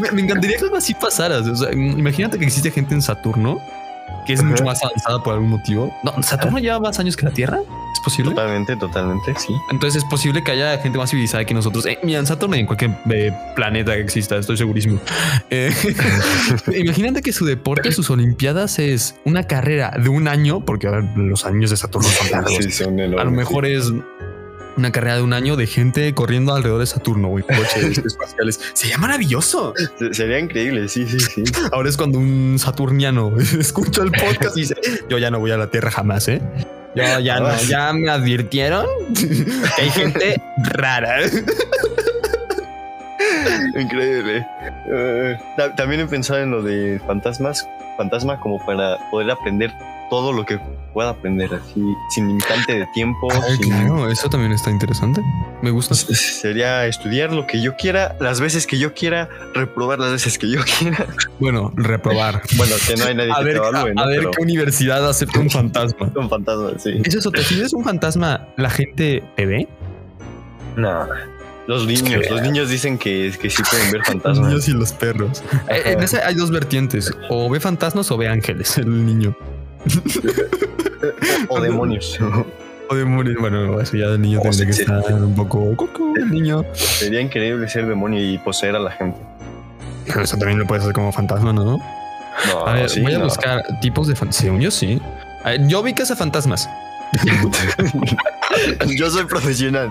me, 0.00 0.10
me 0.12 0.22
encantaría 0.22 0.56
que 0.56 0.64
algo 0.64 0.76
así 0.76 0.94
pasara. 0.94 1.38
O 1.38 1.56
sea, 1.56 1.72
imagínate 1.72 2.38
que 2.38 2.44
existe 2.44 2.70
gente 2.70 2.94
en 2.94 3.02
Saturno 3.02 3.60
que 4.26 4.32
es 4.34 4.40
Ajá. 4.40 4.48
mucho 4.48 4.64
más 4.64 4.82
avanzada 4.82 5.22
por 5.22 5.34
algún 5.34 5.50
motivo. 5.50 5.94
No, 6.02 6.22
Saturno 6.22 6.58
lleva 6.58 6.80
más 6.80 6.98
años 6.98 7.16
que 7.16 7.26
la 7.26 7.32
Tierra. 7.32 7.60
Totalmente, 8.30 8.76
totalmente, 8.76 9.34
sí. 9.38 9.54
Entonces 9.70 10.02
es 10.02 10.08
posible 10.08 10.42
que 10.42 10.52
haya 10.52 10.78
gente 10.78 10.98
más 10.98 11.10
civilizada 11.10 11.44
que 11.44 11.54
nosotros. 11.54 11.86
Eh, 11.86 11.98
mira, 12.02 12.18
en 12.18 12.26
Saturno 12.26 12.56
en 12.56 12.66
cualquier 12.66 12.90
eh, 13.10 13.32
planeta 13.56 13.94
que 13.94 14.00
exista, 14.00 14.36
estoy 14.36 14.56
segurísimo. 14.56 15.00
Eh, 15.50 15.72
imagínate 16.76 17.22
que 17.22 17.32
su 17.32 17.44
deporte, 17.46 17.92
sus 17.92 18.10
olimpiadas 18.10 18.78
es 18.78 19.14
una 19.24 19.44
carrera 19.46 19.92
de 20.02 20.08
un 20.08 20.28
año, 20.28 20.60
porque 20.64 20.86
a 20.88 20.90
ver, 20.90 21.04
los 21.16 21.44
años 21.46 21.70
de 21.70 21.76
Saturno 21.76 22.08
son 22.08 22.30
largos. 22.30 22.54
Sí, 22.60 22.70
son 22.70 23.00
A 23.00 23.24
lo 23.24 23.30
mejor 23.30 23.64
es 23.66 23.90
una 24.76 24.92
carrera 24.92 25.16
de 25.16 25.22
un 25.22 25.32
año 25.32 25.56
de 25.56 25.66
gente 25.66 26.12
corriendo 26.14 26.54
alrededor 26.54 26.80
de 26.80 26.86
Saturno, 26.86 27.28
güey, 27.28 27.44
coches 27.44 27.98
espaciales. 28.04 28.60
Sería 28.74 28.98
maravilloso. 28.98 29.74
Se- 29.98 30.14
Sería 30.14 30.38
increíble, 30.38 30.88
sí, 30.88 31.06
sí, 31.08 31.18
sí. 31.18 31.42
Ahora 31.72 31.88
es 31.88 31.96
cuando 31.96 32.18
un 32.18 32.56
saturniano 32.58 33.32
escucha 33.38 34.02
el 34.02 34.12
podcast 34.12 34.56
y 34.56 34.60
dice, 34.60 34.76
yo 35.08 35.18
ya 35.18 35.30
no 35.30 35.40
voy 35.40 35.50
a 35.50 35.56
la 35.56 35.70
Tierra 35.70 35.90
jamás, 35.90 36.28
¿eh? 36.28 36.40
Yo 36.94 37.20
ya 37.20 37.38
no, 37.40 37.56
ya 37.68 37.92
me 37.92 38.10
advirtieron 38.10 38.86
que 39.14 39.44
hay 39.82 39.90
gente 39.90 40.40
rara. 40.72 41.20
Increíble. 43.78 44.46
Eh, 44.86 45.38
ta- 45.56 45.74
también 45.74 46.00
he 46.02 46.06
pensado 46.06 46.40
en 46.40 46.50
lo 46.50 46.62
de 46.62 47.00
fantasmas, 47.06 47.68
fantasma 47.96 48.38
como 48.40 48.58
para 48.64 48.98
poder 49.10 49.30
aprender 49.30 49.72
todo 50.10 50.32
lo 50.32 50.44
que 50.46 50.58
pueda 50.94 51.10
aprender 51.10 51.52
así, 51.54 51.80
sin 52.10 52.28
limitante 52.28 52.78
de 52.78 52.86
tiempo. 52.94 53.28
sin- 53.56 53.68
claro, 53.70 54.10
eso 54.10 54.28
también 54.28 54.52
está 54.52 54.70
interesante. 54.70 55.20
Me 55.62 55.70
gusta. 55.70 55.94
Sería 55.94 56.86
estudiar 56.86 57.32
lo 57.32 57.46
que 57.46 57.60
yo 57.62 57.76
quiera, 57.76 58.16
las 58.20 58.40
veces 58.40 58.66
que 58.66 58.78
yo 58.78 58.94
quiera, 58.94 59.28
reprobar 59.54 59.98
las 59.98 60.10
veces 60.12 60.38
que 60.38 60.50
yo 60.50 60.60
quiera. 60.78 61.06
Bueno, 61.38 61.72
reprobar. 61.76 62.42
Bueno, 62.56 62.74
que 62.86 62.96
no 62.96 63.04
hay 63.04 63.14
nadie 63.14 63.32
A 63.32 63.38
que 63.38 63.44
ver, 63.44 63.54
te 63.60 63.64
a, 63.64 63.68
evalúe, 63.68 63.94
¿no? 63.94 64.02
a 64.02 64.06
ver 64.06 64.18
Pero 64.18 64.30
qué 64.32 64.42
universidad 64.42 65.08
acepta 65.08 65.40
un 65.40 65.50
fantasma. 65.50 66.10
son 66.14 66.28
fantasmas, 66.28 66.82
sí. 66.82 67.00
Eso 67.04 67.18
es 67.18 67.26
otra. 67.26 67.42
Si 67.42 67.58
eres 67.58 67.72
un 67.72 67.84
fantasma, 67.84 68.46
¿la 68.56 68.70
gente 68.70 69.22
te 69.36 69.46
ve? 69.46 69.68
No. 70.76 71.06
Los 71.66 71.86
niños, 71.86 72.22
los 72.30 72.40
niños 72.40 72.70
dicen 72.70 72.96
que, 72.96 73.30
que 73.40 73.50
sí 73.50 73.62
pueden 73.70 73.90
ver 73.92 73.98
Los 74.00 74.08
fantasmas. 74.08 74.48
niños 74.48 74.68
y 74.68 74.72
los 74.72 74.92
perros. 74.92 75.42
Eh, 75.68 75.82
En 75.92 76.02
ese 76.02 76.22
hay 76.22 76.34
dos 76.34 76.50
vertientes. 76.50 77.12
O 77.28 77.50
ve 77.50 77.60
fantasmas 77.60 78.10
o 78.10 78.16
ve 78.16 78.26
ángeles, 78.28 78.78
el 78.78 79.04
niño. 79.04 79.36
O 81.48 81.60
demonios. 81.60 82.18
O 82.90 82.94
demonios. 82.94 83.36
Bueno, 83.40 83.80
eso 83.80 83.96
ya 83.96 84.08
del 84.08 84.20
niño 84.22 84.40
tendría 84.40 84.66
que 84.66 84.72
estar 84.72 85.12
un 85.12 85.34
poco 85.34 85.74
el 86.16 86.30
niño. 86.30 86.64
Sería 86.72 87.20
increíble 87.20 87.68
ser 87.68 87.86
demonio 87.86 88.20
y 88.22 88.38
poseer 88.38 88.76
a 88.76 88.78
la 88.80 88.90
gente. 88.90 89.18
Pero 90.06 90.22
eso 90.22 90.36
también 90.38 90.58
lo 90.58 90.66
puedes 90.66 90.82
hacer 90.84 90.94
como 90.94 91.12
fantasma, 91.12 91.52
¿no? 91.52 91.64
No, 91.64 92.66
A 92.66 92.72
ver, 92.74 92.88
sí, 92.88 93.00
voy 93.00 93.14
a 93.14 93.18
no. 93.18 93.24
buscar 93.24 93.62
tipos 93.80 94.06
de 94.08 94.14
fantasmas. 94.14 94.42
Según 94.42 94.60
yo, 94.60 94.70
sí. 94.70 95.00
A 95.44 95.50
ver, 95.50 95.66
yo 95.68 95.82
vi 95.82 95.94
fantasmas. 95.94 96.68
Yo 98.98 99.10
soy 99.10 99.24
profesional. 99.24 99.90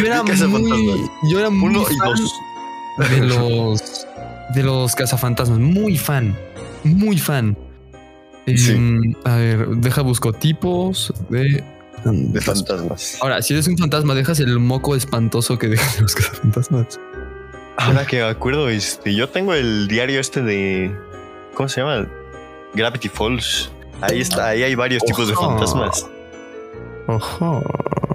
Yo 0.00 0.06
era 0.06 0.22
cazafantasmas. 0.22 0.78
muy, 0.78 1.10
yo 1.30 1.40
era 1.40 1.50
muy 1.50 1.68
Uno 1.70 1.82
y 1.90 1.96
fan 1.96 2.08
dos. 2.08 2.34
de 3.10 3.18
los 3.20 4.06
de 4.54 4.62
los 4.62 4.94
cazafantasmas, 4.94 5.58
muy 5.58 5.98
fan, 5.98 6.34
muy 6.84 7.18
fan. 7.18 7.56
Sí. 8.46 8.72
Em, 8.72 9.14
a 9.24 9.36
ver, 9.36 9.68
deja 9.76 10.02
busco 10.02 10.32
tipos 10.32 11.12
de 11.30 11.64
De 12.04 12.40
fantasmas. 12.40 13.18
Ahora, 13.20 13.40
si 13.40 13.54
eres 13.54 13.66
un 13.66 13.78
fantasma, 13.78 14.14
dejas 14.14 14.40
el 14.40 14.58
moco 14.58 14.94
espantoso 14.94 15.58
que 15.58 15.68
dejan 15.68 15.88
los 16.02 16.14
cazafantasmas. 16.14 17.00
Ahora 17.76 18.06
que 18.06 18.16
me 18.18 18.24
acuerdo, 18.24 18.68
este, 18.68 19.14
yo 19.14 19.28
tengo 19.28 19.54
el 19.54 19.88
diario 19.88 20.20
este 20.20 20.42
de. 20.42 20.94
¿Cómo 21.54 21.68
se 21.68 21.80
llama? 21.80 22.06
Gravity 22.74 23.08
Falls. 23.08 23.70
Ahí 24.00 24.20
está, 24.20 24.48
ahí 24.48 24.62
hay 24.62 24.74
varios 24.74 25.02
tipos 25.04 25.28
de 25.28 25.34
fantasmas. 25.34 26.06
Ojo. 27.06 27.62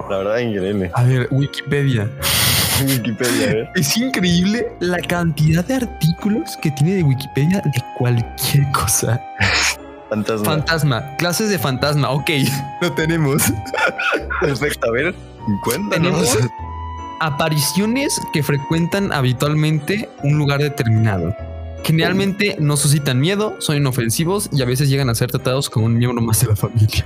La 0.10 0.18
verdad, 0.18 0.38
increíble. 0.40 0.92
A 0.94 1.04
ver, 1.04 1.28
Wikipedia. 1.32 2.10
Wikipedia, 2.88 3.52
¿eh? 3.52 3.70
Es 3.76 3.96
increíble 3.98 4.68
la 4.80 5.00
cantidad 5.00 5.64
de 5.66 5.76
artículos 5.76 6.58
que 6.62 6.72
tiene 6.72 6.96
de 6.96 7.04
Wikipedia 7.04 7.62
de 7.62 7.84
cualquier 7.98 8.72
cosa. 8.72 9.22
Fantasma. 10.10 10.46
Fantasma, 10.46 11.16
clases 11.18 11.50
de 11.50 11.60
fantasma. 11.60 12.10
Ok, 12.10 12.32
lo 12.82 12.92
tenemos. 12.94 13.44
Perfecto, 14.42 14.88
a 14.88 14.92
ver, 14.92 15.16
cuéntanos. 15.64 15.92
Tenemos 15.92 16.38
apariciones 17.20 18.20
que 18.34 18.44
frecuentan 18.44 19.12
habitualmente 19.12 20.10
un 20.24 20.38
lugar 20.38 20.62
determinado. 20.62 21.36
Generalmente 21.84 22.58
no 22.60 22.78
suscitan 22.78 23.20
miedo, 23.20 23.56
son 23.60 23.78
inofensivos 23.78 24.50
y 24.52 24.62
a 24.62 24.66
veces 24.66 24.90
llegan 24.90 25.10
a 25.10 25.16
ser 25.16 25.32
tratados 25.32 25.70
como 25.70 25.86
un 25.86 25.98
miembro 25.98 26.22
más 26.22 26.42
de 26.42 26.48
la 26.48 26.56
familia. 26.56 27.06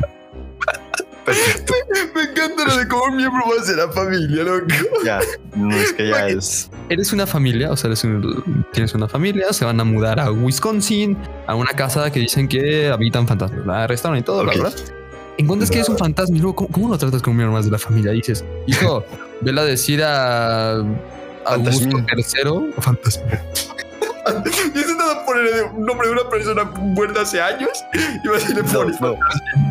Perfecto. 1.26 1.74
Me 2.16 2.22
encanta 2.24 2.66
lo 2.66 2.78
de 2.78 2.88
cómo 2.88 3.04
un 3.06 3.16
miembro 3.18 3.44
más 3.48 3.68
de 3.68 3.76
la 3.76 3.88
familia, 3.92 4.44
loco. 4.44 4.68
Ya, 5.06 5.20
no 5.56 5.76
es 5.76 5.94
que 5.94 6.10
ya 6.10 6.28
es. 6.28 6.70
Eres 6.90 7.14
una 7.14 7.26
familia, 7.26 7.72
o 7.72 7.78
sea, 7.78 7.88
eres 7.88 8.04
un- 8.04 8.66
tienes 8.74 8.94
una 8.94 9.08
familia, 9.08 9.52
se 9.54 9.64
van 9.66 9.80
a 9.80 9.84
mudar 9.84 10.20
a 10.20 10.32
Wisconsin, 10.32 11.18
a 11.48 11.56
una 11.56 11.72
casa 11.72 12.12
que 12.12 12.20
dicen 12.20 12.48
que 12.48 12.90
habitan 12.90 13.28
fantasmas, 13.28 13.66
la 13.66 13.88
restaurante 13.88 14.22
y 14.22 14.26
todo, 14.26 14.44
bla, 14.44 14.54
bla. 14.54 14.72
Encuentras 15.38 15.72
que 15.72 15.78
eres 15.78 15.90
un 15.90 15.98
fantasma 15.98 16.36
y 16.38 16.40
luego, 16.40 16.56
¿cómo, 16.56 16.70
cómo 16.70 16.90
lo 16.90 16.98
tratas 16.98 17.22
como 17.22 17.32
un 17.32 17.38
miembro 17.38 17.54
más 17.58 17.66
de 17.66 17.72
la 17.72 17.80
familia? 17.80 18.12
Dices, 18.12 18.44
hijo, 18.68 19.04
vela 19.42 19.62
a 19.62 19.66
decir 19.66 20.04
a 20.04 20.74
Augusto. 21.46 21.98
III 22.16 22.72
o 22.78 22.82
fantasma. 22.82 23.24
Y 24.26 24.78
intentando 24.80 25.26
poner 25.26 25.66
un 25.76 25.86
nombre 25.86 26.08
de 26.08 26.14
una 26.14 26.30
persona 26.30 26.64
muerta 26.64 27.22
hace 27.24 27.42
años 27.42 27.72
y 28.24 28.28
vas 28.30 28.50
y 28.50 28.54
le 28.54 28.64
No, 28.64 28.86
no. 28.86 29.18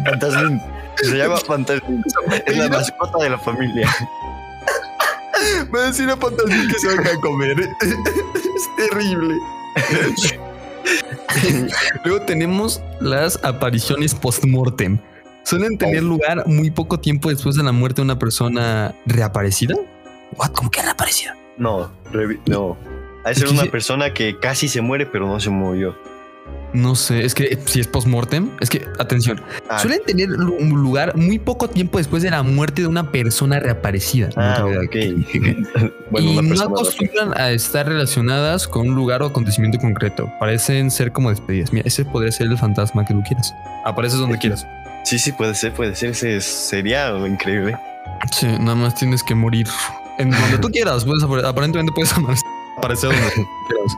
Fantasmín. 0.04 0.60
Se 1.02 1.16
llama 1.16 1.36
Fantasmín. 1.36 2.02
Es 2.46 2.56
la 2.56 2.68
mascota 2.68 3.18
de 3.24 3.30
la 3.30 3.38
familia. 3.38 3.88
Va 5.74 5.80
a 5.80 5.86
decir 5.86 6.08
a 6.08 6.16
fantasma 6.16 6.68
que 6.70 6.78
se 6.78 6.88
venga 6.88 7.12
a 7.12 7.20
comer. 7.20 7.60
Es 7.60 8.90
terrible. 8.90 9.34
Luego 12.04 12.24
tenemos 12.24 12.80
las 13.00 13.42
apariciones 13.44 14.14
post-mortem. 14.14 14.98
Suelen 15.44 15.76
tener 15.76 16.02
lugar 16.02 16.46
muy 16.46 16.70
poco 16.70 17.00
tiempo 17.00 17.28
después 17.28 17.56
de 17.56 17.64
la 17.64 17.72
muerte 17.72 17.96
de 17.96 18.04
una 18.04 18.18
persona 18.18 18.94
reaparecida. 19.06 19.74
What? 20.36 20.52
¿Cómo 20.52 20.70
que 20.70 20.82
reaparecida? 20.82 21.36
No, 21.58 21.90
no. 22.46 22.76
Ha 23.24 23.30
de 23.30 23.34
ser 23.34 23.48
una 23.48 23.64
persona 23.64 24.14
que 24.14 24.38
casi 24.38 24.68
se 24.68 24.80
muere, 24.80 25.06
pero 25.06 25.26
no 25.26 25.40
se 25.40 25.50
murió. 25.50 25.96
No 26.74 26.94
sé, 26.94 27.24
es 27.24 27.34
que 27.34 27.44
eh, 27.44 27.58
si 27.66 27.80
es 27.80 27.86
post-mortem, 27.86 28.50
es 28.60 28.70
que, 28.70 28.86
atención, 28.98 29.42
Ah, 29.68 29.78
suelen 29.78 30.00
tener 30.06 30.30
un 30.30 30.70
lugar 30.82 31.14
muy 31.16 31.38
poco 31.38 31.68
tiempo 31.68 31.98
después 31.98 32.22
de 32.22 32.30
la 32.30 32.42
muerte 32.42 32.80
de 32.82 32.88
una 32.88 33.10
persona 33.12 33.60
reaparecida. 33.60 34.30
Ah, 34.36 34.60
No 34.60 34.66
bueno, 36.10 36.30
y 36.30 36.36
no 36.48 36.62
acostumbran 36.64 37.38
a 37.38 37.50
estar 37.50 37.86
relacionadas 37.86 38.66
con 38.66 38.88
un 38.88 38.94
lugar 38.94 39.22
o 39.22 39.26
acontecimiento 39.26 39.78
concreto. 39.78 40.32
Parecen 40.40 40.90
ser 40.90 41.12
como 41.12 41.28
despedidas. 41.30 41.72
Mira, 41.72 41.86
ese 41.86 42.04
podría 42.04 42.32
ser 42.32 42.46
el 42.46 42.56
fantasma 42.58 43.04
que 43.04 43.12
tú 43.14 43.22
quieras. 43.22 43.54
Apareces 43.84 44.18
donde 44.18 44.38
quieras. 44.38 44.66
Sí, 45.04 45.18
sí, 45.18 45.32
puede 45.32 45.54
ser, 45.54 45.72
puede 45.72 45.94
ser. 45.94 46.10
Ese 46.10 46.36
es- 46.36 46.44
sería 46.44 47.10
increíble. 47.26 47.76
Sí, 48.30 48.46
nada 48.46 48.76
más 48.76 48.94
tienes 48.94 49.22
que 49.22 49.34
morir 49.34 49.66
en 50.18 50.30
donde 50.30 50.58
tú 50.58 50.68
quieras. 50.72 51.04
Puedes 51.04 51.22
apare- 51.22 51.46
aparentemente 51.46 51.92
puedes 51.94 52.12
aparecer 52.78 53.10
donde 53.10 53.28
quieras. 53.30 53.96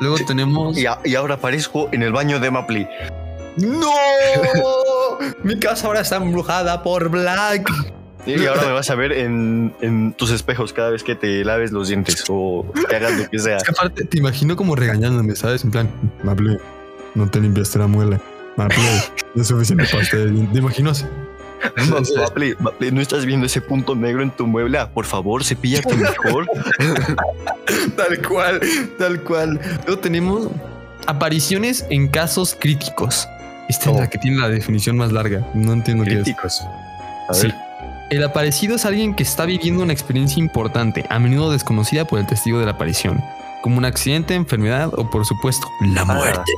Luego 0.00 0.16
tenemos. 0.26 0.76
Y, 0.78 0.86
a- 0.86 0.98
y 1.04 1.14
ahora 1.14 1.34
aparezco 1.36 1.88
en 1.92 2.02
el 2.02 2.12
baño 2.12 2.38
de 2.40 2.50
Mapley. 2.50 2.88
¡No! 3.56 3.90
Mi 5.42 5.58
casa 5.58 5.86
ahora 5.86 6.00
está 6.00 6.16
embrujada 6.16 6.82
por 6.82 7.08
Black. 7.08 7.68
Y 8.26 8.44
ahora 8.44 8.62
me 8.66 8.72
vas 8.72 8.90
a 8.90 8.96
ver 8.96 9.12
en, 9.12 9.72
en 9.80 10.12
tus 10.12 10.30
espejos 10.32 10.72
cada 10.72 10.90
vez 10.90 11.04
que 11.04 11.14
te 11.14 11.44
laves 11.44 11.70
los 11.70 11.88
dientes 11.88 12.24
o 12.28 12.66
que 12.88 12.96
hagas 12.96 13.12
lo 13.16 13.30
que 13.30 13.38
sea. 13.38 13.56
Es 13.58 13.62
que 13.62 13.70
aparte 13.70 14.04
te 14.04 14.18
imagino 14.18 14.56
como 14.56 14.74
regañándome, 14.74 15.36
¿sabes? 15.36 15.62
En 15.62 15.70
plan, 15.70 15.88
Maple, 16.24 16.58
no 17.14 17.30
te 17.30 17.40
limpiaste 17.40 17.78
la 17.78 17.86
muela. 17.86 18.20
Maple, 18.56 18.78
no 19.34 19.42
es 19.42 19.48
suficiente 19.48 19.86
dientes. 19.86 20.52
Te 20.52 20.58
imagino 20.58 20.90
así. 20.90 21.04
No, 21.88 21.96
Mapley, 22.22 22.54
Mapley, 22.58 22.90
¿no 22.92 23.00
estás 23.00 23.24
viendo 23.24 23.46
ese 23.46 23.60
punto 23.60 23.94
negro 23.94 24.22
en 24.22 24.30
tu 24.30 24.46
mueble? 24.46 24.78
Ah, 24.78 24.88
Por 24.88 25.04
favor, 25.06 25.44
cepíllate 25.44 25.94
mejor. 25.94 26.46
Tal 27.96 28.22
cual, 28.26 28.60
tal 28.98 29.20
cual. 29.22 29.60
Luego 29.86 30.00
tenemos 30.00 30.48
apariciones 31.06 31.84
en 31.90 32.08
casos 32.08 32.56
críticos. 32.58 33.28
Esta 33.68 33.90
es 33.90 33.96
Oh. 33.96 34.00
la 34.00 34.08
que 34.08 34.18
tiene 34.18 34.38
la 34.38 34.48
definición 34.48 34.96
más 34.96 35.12
larga. 35.12 35.46
No 35.54 35.72
entiendo 35.72 36.04
qué 36.04 36.10
es. 36.10 36.16
Críticos. 36.22 36.62
A 37.28 37.34
Sí. 37.34 37.48
El 38.10 38.22
aparecido 38.22 38.76
es 38.76 38.84
alguien 38.84 39.14
que 39.14 39.24
está 39.24 39.44
viviendo 39.46 39.82
una 39.82 39.92
experiencia 39.92 40.38
importante, 40.40 41.04
a 41.10 41.18
menudo 41.18 41.50
desconocida 41.50 42.04
por 42.06 42.20
el 42.20 42.26
testigo 42.26 42.60
de 42.60 42.66
la 42.66 42.72
aparición, 42.72 43.20
como 43.66 43.78
un 43.78 43.84
accidente, 43.84 44.34
enfermedad 44.36 44.92
o 44.96 45.10
por 45.10 45.26
supuesto 45.26 45.66
la 45.92 46.02
Ah. 46.02 46.04
muerte. 46.04 46.52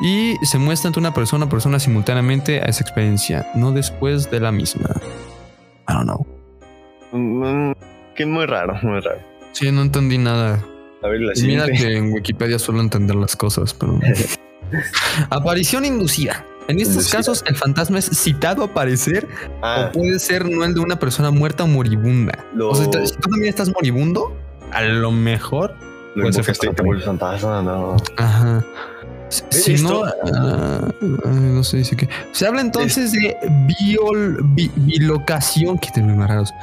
Y 0.00 0.34
se 0.46 0.56
muestra 0.56 0.88
ante 0.88 0.98
una 0.98 1.12
persona 1.12 1.44
o 1.44 1.48
persona 1.50 1.78
simultáneamente 1.78 2.62
a 2.62 2.64
esa 2.64 2.82
experiencia, 2.82 3.46
no 3.54 3.70
después 3.72 4.30
de 4.30 4.40
la 4.40 4.50
misma. 4.50 4.88
I 5.86 5.92
don't 5.92 6.04
know. 6.04 6.26
Mm, 7.12 7.72
que 8.16 8.24
muy 8.24 8.46
raro, 8.46 8.78
muy 8.82 8.98
raro. 9.00 9.20
Sí, 9.52 9.70
no 9.70 9.82
entendí 9.82 10.16
nada. 10.16 10.64
A 11.02 11.08
ver, 11.08 11.20
la 11.20 11.32
Mira 11.42 11.66
que 11.66 11.98
en 11.98 12.12
Wikipedia 12.14 12.58
suelo 12.58 12.80
entender 12.80 13.14
las 13.16 13.36
cosas, 13.36 13.74
pero. 13.74 14.00
Aparición 15.28 15.84
inducida. 15.84 16.46
En 16.68 16.76
estos 16.78 16.94
Inducida. 16.96 17.16
casos, 17.18 17.44
el 17.46 17.56
fantasma 17.56 17.98
es 17.98 18.06
citado 18.06 18.62
a 18.62 18.66
aparecer 18.66 19.28
Ah, 19.62 19.88
o 19.88 19.92
puede 19.92 20.18
ser 20.18 20.48
no 20.48 20.64
el 20.64 20.72
de 20.72 20.80
una 20.80 20.98
persona 20.98 21.30
muerta 21.30 21.64
o 21.64 21.66
moribunda. 21.66 22.44
lo, 22.54 22.70
O 22.70 22.74
sea, 22.74 22.84
si 22.84 23.12
tú 23.16 23.28
también 23.28 23.48
estás 23.50 23.70
moribundo, 23.70 24.34
a 24.72 24.82
lo 24.82 25.10
mejor. 25.10 25.74
Lo 26.22 26.28
y 26.28 26.74
te 26.74 26.82
vuelves 26.82 27.04
fantasma, 27.06 27.62
no. 27.62 27.96
Ajá. 28.16 28.64
Si- 29.50 29.82
no, 29.82 30.04
ah, 30.04 30.88
no 31.24 31.62
sé, 31.62 31.78
dice 31.78 31.96
que. 31.96 32.08
Se 32.32 32.46
habla 32.46 32.60
entonces 32.62 33.12
de 33.12 33.36
biol, 33.66 34.38
bi- 34.54 34.70
bilocación, 34.76 35.78
que 35.78 35.90
términos 35.90 36.16
más 36.18 36.28
raros. 36.30 36.54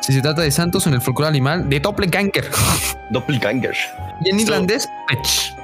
Si 0.00 0.12
se 0.12 0.20
trata 0.22 0.42
de 0.42 0.50
santos 0.50 0.86
en 0.86 0.94
el 0.94 1.00
folclore 1.02 1.28
animal, 1.28 1.68
de 1.68 1.80
doppelganger. 1.80 2.46
Doppelganger. 3.10 3.74
Y 4.24 4.30
en 4.30 4.36
Esto- 4.36 4.52
islandés, 4.52 4.88
pech. 5.08 5.54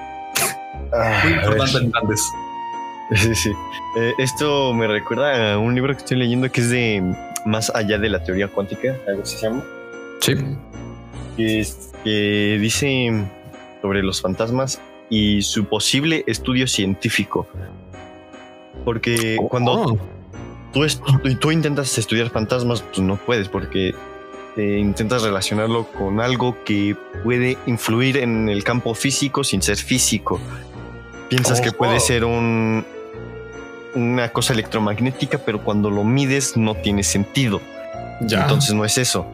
Ah, 0.92 1.22
ver. 1.24 1.44
en 1.82 1.86
islandés. 1.88 2.20
Sí, 3.12 3.34
sí. 3.34 3.50
Eh, 3.98 4.12
esto 4.18 4.72
me 4.72 4.86
recuerda 4.86 5.54
a 5.54 5.58
un 5.58 5.74
libro 5.74 5.92
que 5.94 5.98
estoy 5.98 6.16
leyendo 6.16 6.48
que 6.52 6.60
es 6.60 6.70
de 6.70 7.02
Más 7.44 7.68
allá 7.74 7.98
de 7.98 8.08
la 8.08 8.22
teoría 8.22 8.46
cuántica, 8.46 8.94
algo 9.08 9.22
así 9.22 9.36
se 9.36 9.46
llama, 9.48 9.64
Sí. 10.20 10.34
que 12.04 12.58
dice 12.60 13.24
sobre 13.82 14.02
los 14.02 14.20
fantasmas 14.20 14.80
y 15.08 15.42
su 15.42 15.64
posible 15.64 16.24
estudio 16.26 16.66
científico. 16.66 17.46
Porque 18.84 19.36
cuando 19.48 19.72
Oh, 19.72 19.98
tú, 20.72 20.84
es- 20.84 21.00
tú- 21.00 21.34
tú 21.36 21.50
intentas 21.50 21.96
estudiar 21.98 22.30
fantasmas, 22.30 22.82
pues 22.82 22.98
no 23.00 23.16
puedes 23.16 23.48
porque 23.48 23.94
eh, 24.56 24.78
intentas 24.80 25.22
relacionarlo 25.22 25.84
con 25.86 26.20
algo 26.20 26.56
que 26.64 26.96
puede 27.22 27.56
influir 27.66 28.16
en 28.16 28.48
el 28.48 28.64
campo 28.64 28.94
físico 28.94 29.44
sin 29.44 29.62
ser 29.62 29.76
físico. 29.76 30.40
Piensas 31.28 31.60
que 31.60 31.70
puede 31.72 32.00
ser 32.00 32.24
un, 32.24 32.84
una 33.94 34.28
cosa 34.30 34.52
electromagnética, 34.52 35.38
pero 35.38 35.62
cuando 35.62 35.88
lo 35.90 36.02
mides 36.04 36.56
no 36.56 36.74
tiene 36.74 37.02
sentido. 37.04 37.60
ya. 38.22 38.42
Entonces 38.42 38.74
no 38.74 38.84
es 38.84 38.98
eso. 38.98 39.26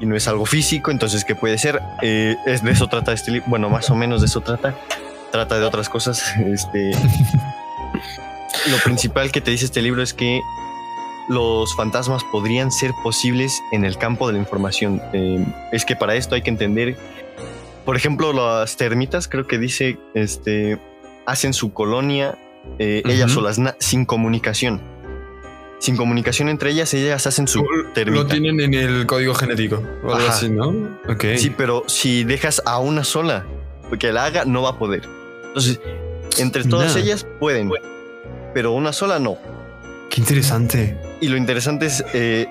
Y 0.00 0.06
no 0.06 0.16
es 0.16 0.26
algo 0.28 0.44
físico, 0.46 0.90
entonces 0.90 1.24
¿qué 1.24 1.34
puede 1.34 1.56
ser? 1.58 1.80
Eh, 2.02 2.36
es 2.46 2.62
de 2.62 2.72
eso 2.72 2.88
trata 2.88 3.12
este 3.12 3.30
libro. 3.30 3.48
Bueno, 3.48 3.70
más 3.70 3.88
o 3.90 3.94
menos 3.94 4.20
de 4.20 4.26
eso 4.26 4.40
trata. 4.40 4.74
Trata 5.32 5.58
de 5.58 5.64
otras 5.64 5.88
cosas. 5.88 6.22
Este, 6.46 6.90
lo 8.70 8.76
principal 8.84 9.30
que 9.30 9.40
te 9.40 9.50
dice 9.50 9.64
este 9.66 9.82
libro 9.82 10.02
es 10.02 10.14
que 10.14 10.40
los 11.28 11.74
fantasmas 11.74 12.22
podrían 12.30 12.70
ser 12.70 12.92
posibles 13.02 13.62
en 13.72 13.84
el 13.84 13.96
campo 13.96 14.26
de 14.26 14.34
la 14.34 14.38
información. 14.38 15.00
Eh, 15.12 15.44
es 15.72 15.84
que 15.84 15.96
para 15.96 16.14
esto 16.16 16.34
hay 16.34 16.42
que 16.42 16.50
entender, 16.50 16.96
por 17.84 17.96
ejemplo, 17.96 18.32
las 18.32 18.76
termitas, 18.76 19.28
creo 19.28 19.46
que 19.46 19.58
dice, 19.58 19.98
este, 20.14 20.78
hacen 21.26 21.52
su 21.54 21.72
colonia 21.72 22.36
eh, 22.78 23.02
ellas 23.06 23.26
Ujú. 23.30 23.40
solas, 23.40 23.58
na- 23.58 23.76
sin 23.78 24.04
comunicación. 24.06 24.80
Sin 25.78 25.96
comunicación 25.96 26.48
entre 26.48 26.70
ellas, 26.70 26.94
ellas 26.94 27.26
hacen 27.26 27.46
su 27.46 27.62
termita. 27.94 28.22
Lo 28.22 28.26
tienen 28.26 28.60
en 28.60 28.74
el 28.74 29.06
código 29.06 29.34
genético 29.34 29.82
o 30.02 30.14
algo 30.14 30.26
Ajá. 30.26 30.32
así, 30.32 30.48
¿no? 30.48 30.68
Ok. 31.08 31.24
Sí, 31.36 31.50
pero 31.50 31.84
si 31.88 32.24
dejas 32.24 32.62
a 32.64 32.78
una 32.78 33.04
sola 33.04 33.44
que 33.98 34.12
la 34.12 34.24
haga, 34.24 34.44
no 34.44 34.62
va 34.62 34.70
a 34.70 34.78
poder. 34.78 35.02
Entonces, 35.48 35.80
entre 36.38 36.64
todas 36.64 36.96
ellas 36.96 37.26
pueden, 37.38 37.70
pero 38.54 38.72
una 38.72 38.92
sola 38.92 39.18
no. 39.18 39.36
Qué 40.10 40.20
interesante. 40.20 40.96
Y 41.20 41.28
lo 41.28 41.36
interesante 41.36 41.86
es 41.86 42.04
eh, 42.14 42.46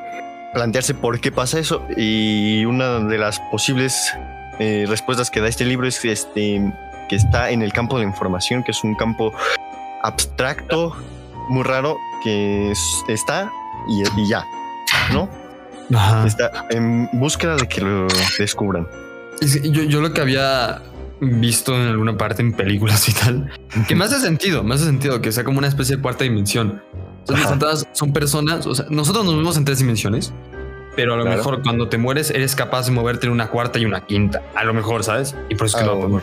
plantearse 0.54 0.94
por 0.94 1.20
qué 1.20 1.32
pasa 1.32 1.60
eso. 1.60 1.86
Y 1.98 2.66
una 2.66 3.00
de 3.00 3.18
las 3.18 3.40
posibles 3.52 4.14
eh, 4.60 4.86
respuestas 4.88 5.32
que 5.32 5.42
da 5.42 5.48
este 5.48 5.66
libro 5.66 5.88
es 5.88 6.04
este, 6.06 6.62
que 7.10 7.16
está 7.16 7.52
en 7.52 7.62
el 7.62 7.74
campo 7.74 7.98
de 7.98 8.04
la 8.04 8.10
información, 8.10 8.64
que 8.64 8.72
es 8.72 8.84
un 8.84 8.96
campo 8.96 9.34
abstracto, 10.02 10.96
muy 11.50 11.64
raro, 11.64 11.98
que 12.24 12.72
es- 12.72 13.04
está 13.08 13.52
y, 13.88 14.04
y 14.22 14.28
ya, 14.30 14.46
¿no? 15.12 15.30
Ajá. 15.94 16.26
Está 16.26 16.52
en 16.70 17.10
búsqueda 17.14 17.56
de 17.58 17.68
que 17.68 17.82
lo 17.82 18.08
descubran. 18.40 18.88
Es 19.42 19.58
que 19.60 19.70
Yo, 19.70 19.84
yo 19.84 20.02
lo 20.02 20.14
que 20.14 20.22
había 20.22 20.82
visto 21.20 21.76
en 21.76 21.88
alguna 21.88 22.18
parte 22.18 22.42
en 22.42 22.54
películas 22.54 23.08
y 23.10 23.14
tal, 23.14 23.52
que 23.88 23.96
me 23.96 24.06
hace 24.06 24.20
sentido, 24.20 24.64
me 24.64 24.76
hace 24.76 24.86
sentido 24.86 25.22
que 25.22 25.32
sea 25.32 25.44
como 25.44 25.58
una 25.60 25.68
especie 25.68 25.96
de 25.98 26.02
cuarta 26.02 26.24
dimensión. 26.24 26.82
Los 27.28 27.40
fantasmas 27.40 27.88
son 27.94 28.12
personas, 28.12 28.66
o 28.68 28.76
sea, 28.76 28.86
nosotros 28.90 29.24
nos 29.26 29.36
vemos 29.38 29.56
en 29.58 29.64
tres 29.66 29.80
dimensiones, 29.80 30.34
pero 30.96 31.14
a 31.14 31.18
lo 31.18 31.24
Claro. 31.24 31.38
mejor 31.38 31.62
cuando 31.64 31.88
te 31.88 31.98
mueres 31.98 32.30
eres 32.32 32.56
capaz 32.56 32.86
de 32.88 32.92
moverte 32.92 33.28
en 33.28 33.32
una 33.34 33.48
cuarta 33.48 33.80
y 33.80 33.86
una 33.86 34.06
quinta, 34.06 34.42
a 34.56 34.64
lo 34.66 34.74
mejor, 34.74 35.04
¿sabes? 35.04 35.36
Y 35.50 35.56
por 35.56 35.68
eso 35.68 35.78
es 35.78 35.84
que 35.84 35.90
Ah, 35.90 35.94
lo. 35.94 36.22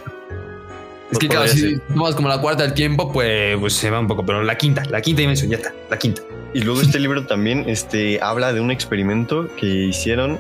Es 1.13 1.19
que 1.19 1.27
Pues 1.27 1.39
claro, 1.39 1.49
si 1.49 1.79
tomas 1.93 2.15
como 2.15 2.29
la 2.29 2.41
cuarta 2.41 2.63
del 2.63 2.75
tiempo, 2.75 3.11
pues, 3.13 3.57
pues 3.59 3.73
se 3.75 3.91
va 3.91 3.99
un 4.01 4.07
poco, 4.07 4.25
pero 4.25 4.43
la 4.45 4.57
quinta, 4.57 4.83
la 4.89 5.01
quinta 5.01 5.21
dimensión, 5.23 5.51
ya 5.51 5.57
está, 5.57 5.73
la 5.91 5.99
quinta. 5.99 6.23
Y 6.55 6.61
luego 6.61 6.81
este 6.81 6.99
libro 6.99 7.27
también 7.27 7.65
este, 7.69 8.21
habla 8.23 8.53
de 8.53 8.61
un 8.61 8.71
experimento 8.71 9.49
que 9.57 9.67
hicieron 9.67 10.39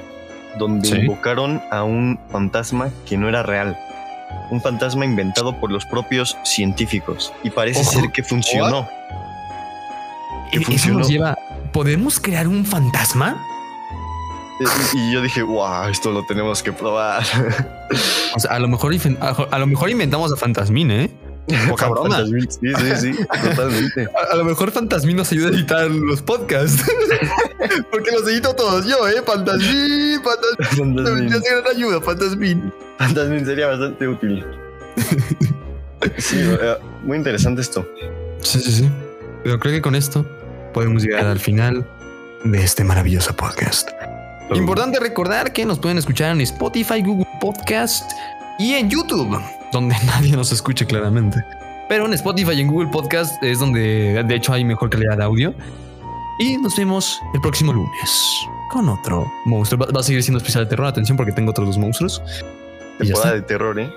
donde 0.58 0.88
Sí. 0.88 0.96
invocaron 0.96 1.60
a 1.70 1.82
un 1.84 2.18
fantasma 2.30 2.90
que 3.08 3.16
no 3.16 3.28
era 3.28 3.42
real. 3.42 3.76
Un 4.50 4.60
fantasma 4.60 5.04
inventado 5.04 5.58
por 5.60 5.70
los 5.70 5.84
propios 5.86 6.36
científicos. 6.44 7.32
Y 7.44 7.50
parece 7.50 7.80
Ojo. 7.80 7.90
ser 7.92 8.10
que 8.12 8.22
funcionó. 8.24 8.88
Eso 10.52 10.62
funcionó. 10.64 10.98
nos 11.00 11.08
lleva. 11.08 11.38
¿Podemos 11.72 12.18
crear 12.18 12.48
un 12.48 12.64
fantasma? 12.64 13.40
Y- 14.94 15.12
yo 15.12 15.22
dije, 15.22 15.42
wow, 15.42 15.88
esto 15.90 16.10
lo 16.12 16.24
tenemos 16.26 16.62
que 16.62 16.72
probar. 16.72 17.22
O 18.32 18.38
sea, 18.38 18.52
a 18.52 18.58
lo 18.60 18.68
mejor, 18.68 18.92
a, 19.50 19.58
lo 19.58 19.66
mejor 19.66 19.90
inventamos 19.90 20.32
a 20.32 20.36
Fantasmín, 20.36 20.92
¿eh? 20.92 21.10
Poca 21.68 21.88
broma. 21.88 22.10
Fantasmín, 22.16 22.48
Sí, 22.48 22.72
sí, 22.78 23.12
sí, 23.12 23.24
totalmente. 23.42 24.06
A, 24.30 24.34
a 24.34 24.36
lo 24.36 24.44
mejor 24.44 24.70
Fantasmín 24.70 25.16
nos 25.16 25.32
ayuda 25.32 25.48
a 25.48 25.50
editar 25.50 25.90
los 25.90 26.22
podcasts. 26.22 26.84
Porque 27.90 28.12
los 28.12 28.28
edito 28.28 28.54
todos 28.54 28.86
yo, 28.86 29.08
¿eh? 29.08 29.20
Fantasmín, 29.26 30.20
Fantasmín. 30.22 30.94
Me 30.94 31.02
Fantasmín. 31.02 31.32
hace 31.34 31.50
gran 31.50 31.76
ayuda, 31.76 32.00
Fantasmín. 32.00 32.72
Fantasmín 32.98 33.44
sería 33.44 33.66
bastante 33.66 34.06
útil. 34.06 34.46
Sí, 36.18 36.36
eh, 36.38 36.76
muy 37.02 37.16
interesante 37.18 37.60
esto. 37.62 37.84
Sí, 38.42 38.60
sí, 38.60 38.70
sí. 38.72 38.90
Pero 39.42 39.58
creo 39.58 39.74
que 39.74 39.82
con 39.82 39.96
esto 39.96 40.24
podemos 40.72 41.02
llegar 41.02 41.26
al 41.26 41.40
final 41.40 41.84
de 42.44 42.62
este 42.62 42.84
maravilloso 42.84 43.34
podcast. 43.34 43.88
Importante 44.54 44.98
recordar 44.98 45.52
que 45.52 45.64
nos 45.64 45.78
pueden 45.78 45.98
escuchar 45.98 46.32
en 46.32 46.40
Spotify, 46.40 47.02
Google 47.02 47.26
Podcast 47.40 48.12
y 48.58 48.74
en 48.74 48.90
YouTube, 48.90 49.40
donde 49.72 49.94
nadie 50.06 50.36
nos 50.36 50.52
escucha 50.52 50.84
claramente. 50.84 51.38
Pero 51.88 52.06
en 52.06 52.14
Spotify 52.14 52.52
y 52.52 52.60
en 52.60 52.68
Google 52.68 52.88
Podcast 52.88 53.42
es 53.42 53.58
donde 53.58 54.22
de 54.26 54.34
hecho 54.34 54.52
hay 54.52 54.64
mejor 54.64 54.90
calidad 54.90 55.16
de 55.16 55.24
audio. 55.24 55.54
Y 56.38 56.56
nos 56.56 56.76
vemos 56.76 57.20
el 57.34 57.40
próximo 57.40 57.72
lunes 57.72 58.46
con 58.70 58.88
otro 58.88 59.30
monstruo. 59.44 59.84
Va, 59.84 59.92
va 59.92 60.00
a 60.00 60.02
seguir 60.02 60.22
siendo 60.22 60.38
especial 60.38 60.64
de 60.64 60.70
terror. 60.70 60.86
Atención 60.86 61.16
porque 61.16 61.32
tengo 61.32 61.50
otros 61.50 61.66
dos 61.66 61.78
monstruos. 61.78 62.22
Temporada 62.98 63.34
de 63.34 63.42
terror, 63.42 63.78
¿eh? 63.78 63.90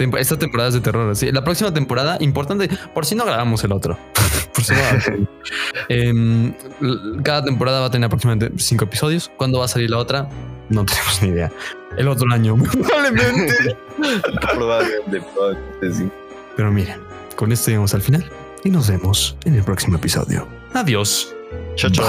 Tempo- 0.00 0.16
Esta 0.16 0.38
temporada 0.38 0.68
es 0.70 0.74
de 0.74 0.80
terror. 0.80 1.14
Sí. 1.14 1.30
La 1.30 1.44
próxima 1.44 1.74
temporada, 1.74 2.16
importante, 2.20 2.70
por 2.94 3.04
si 3.04 3.14
no 3.14 3.26
grabamos 3.26 3.62
el 3.64 3.72
otro. 3.72 3.98
por 4.54 4.64
si 4.64 4.72
no. 4.72 4.80
Em, 5.90 6.54
cada 7.22 7.44
temporada 7.44 7.80
va 7.80 7.86
a 7.86 7.90
tener 7.90 8.06
aproximadamente 8.06 8.50
cinco 8.62 8.84
episodios. 8.84 9.30
¿Cuándo 9.36 9.58
va 9.58 9.66
a 9.66 9.68
salir 9.68 9.90
la 9.90 9.98
otra? 9.98 10.26
No 10.70 10.84
tenemos 10.86 11.20
ni 11.22 11.28
idea. 11.28 11.52
El 11.98 12.08
otro 12.08 12.26
año, 12.32 12.56
probablemente. 12.56 13.76
Probablemente, 14.40 15.20
probablemente 15.34 15.92
sí. 15.92 16.08
Pero 16.56 16.72
miren, 16.72 16.98
con 17.36 17.52
esto 17.52 17.66
llegamos 17.70 17.92
al 17.92 18.00
final 18.00 18.24
y 18.64 18.70
nos 18.70 18.88
vemos 18.88 19.36
en 19.44 19.54
el 19.56 19.64
próximo 19.64 19.96
episodio. 19.98 20.46
Adiós. 20.72 21.34
Chao, 21.76 21.90
chao. 21.90 22.06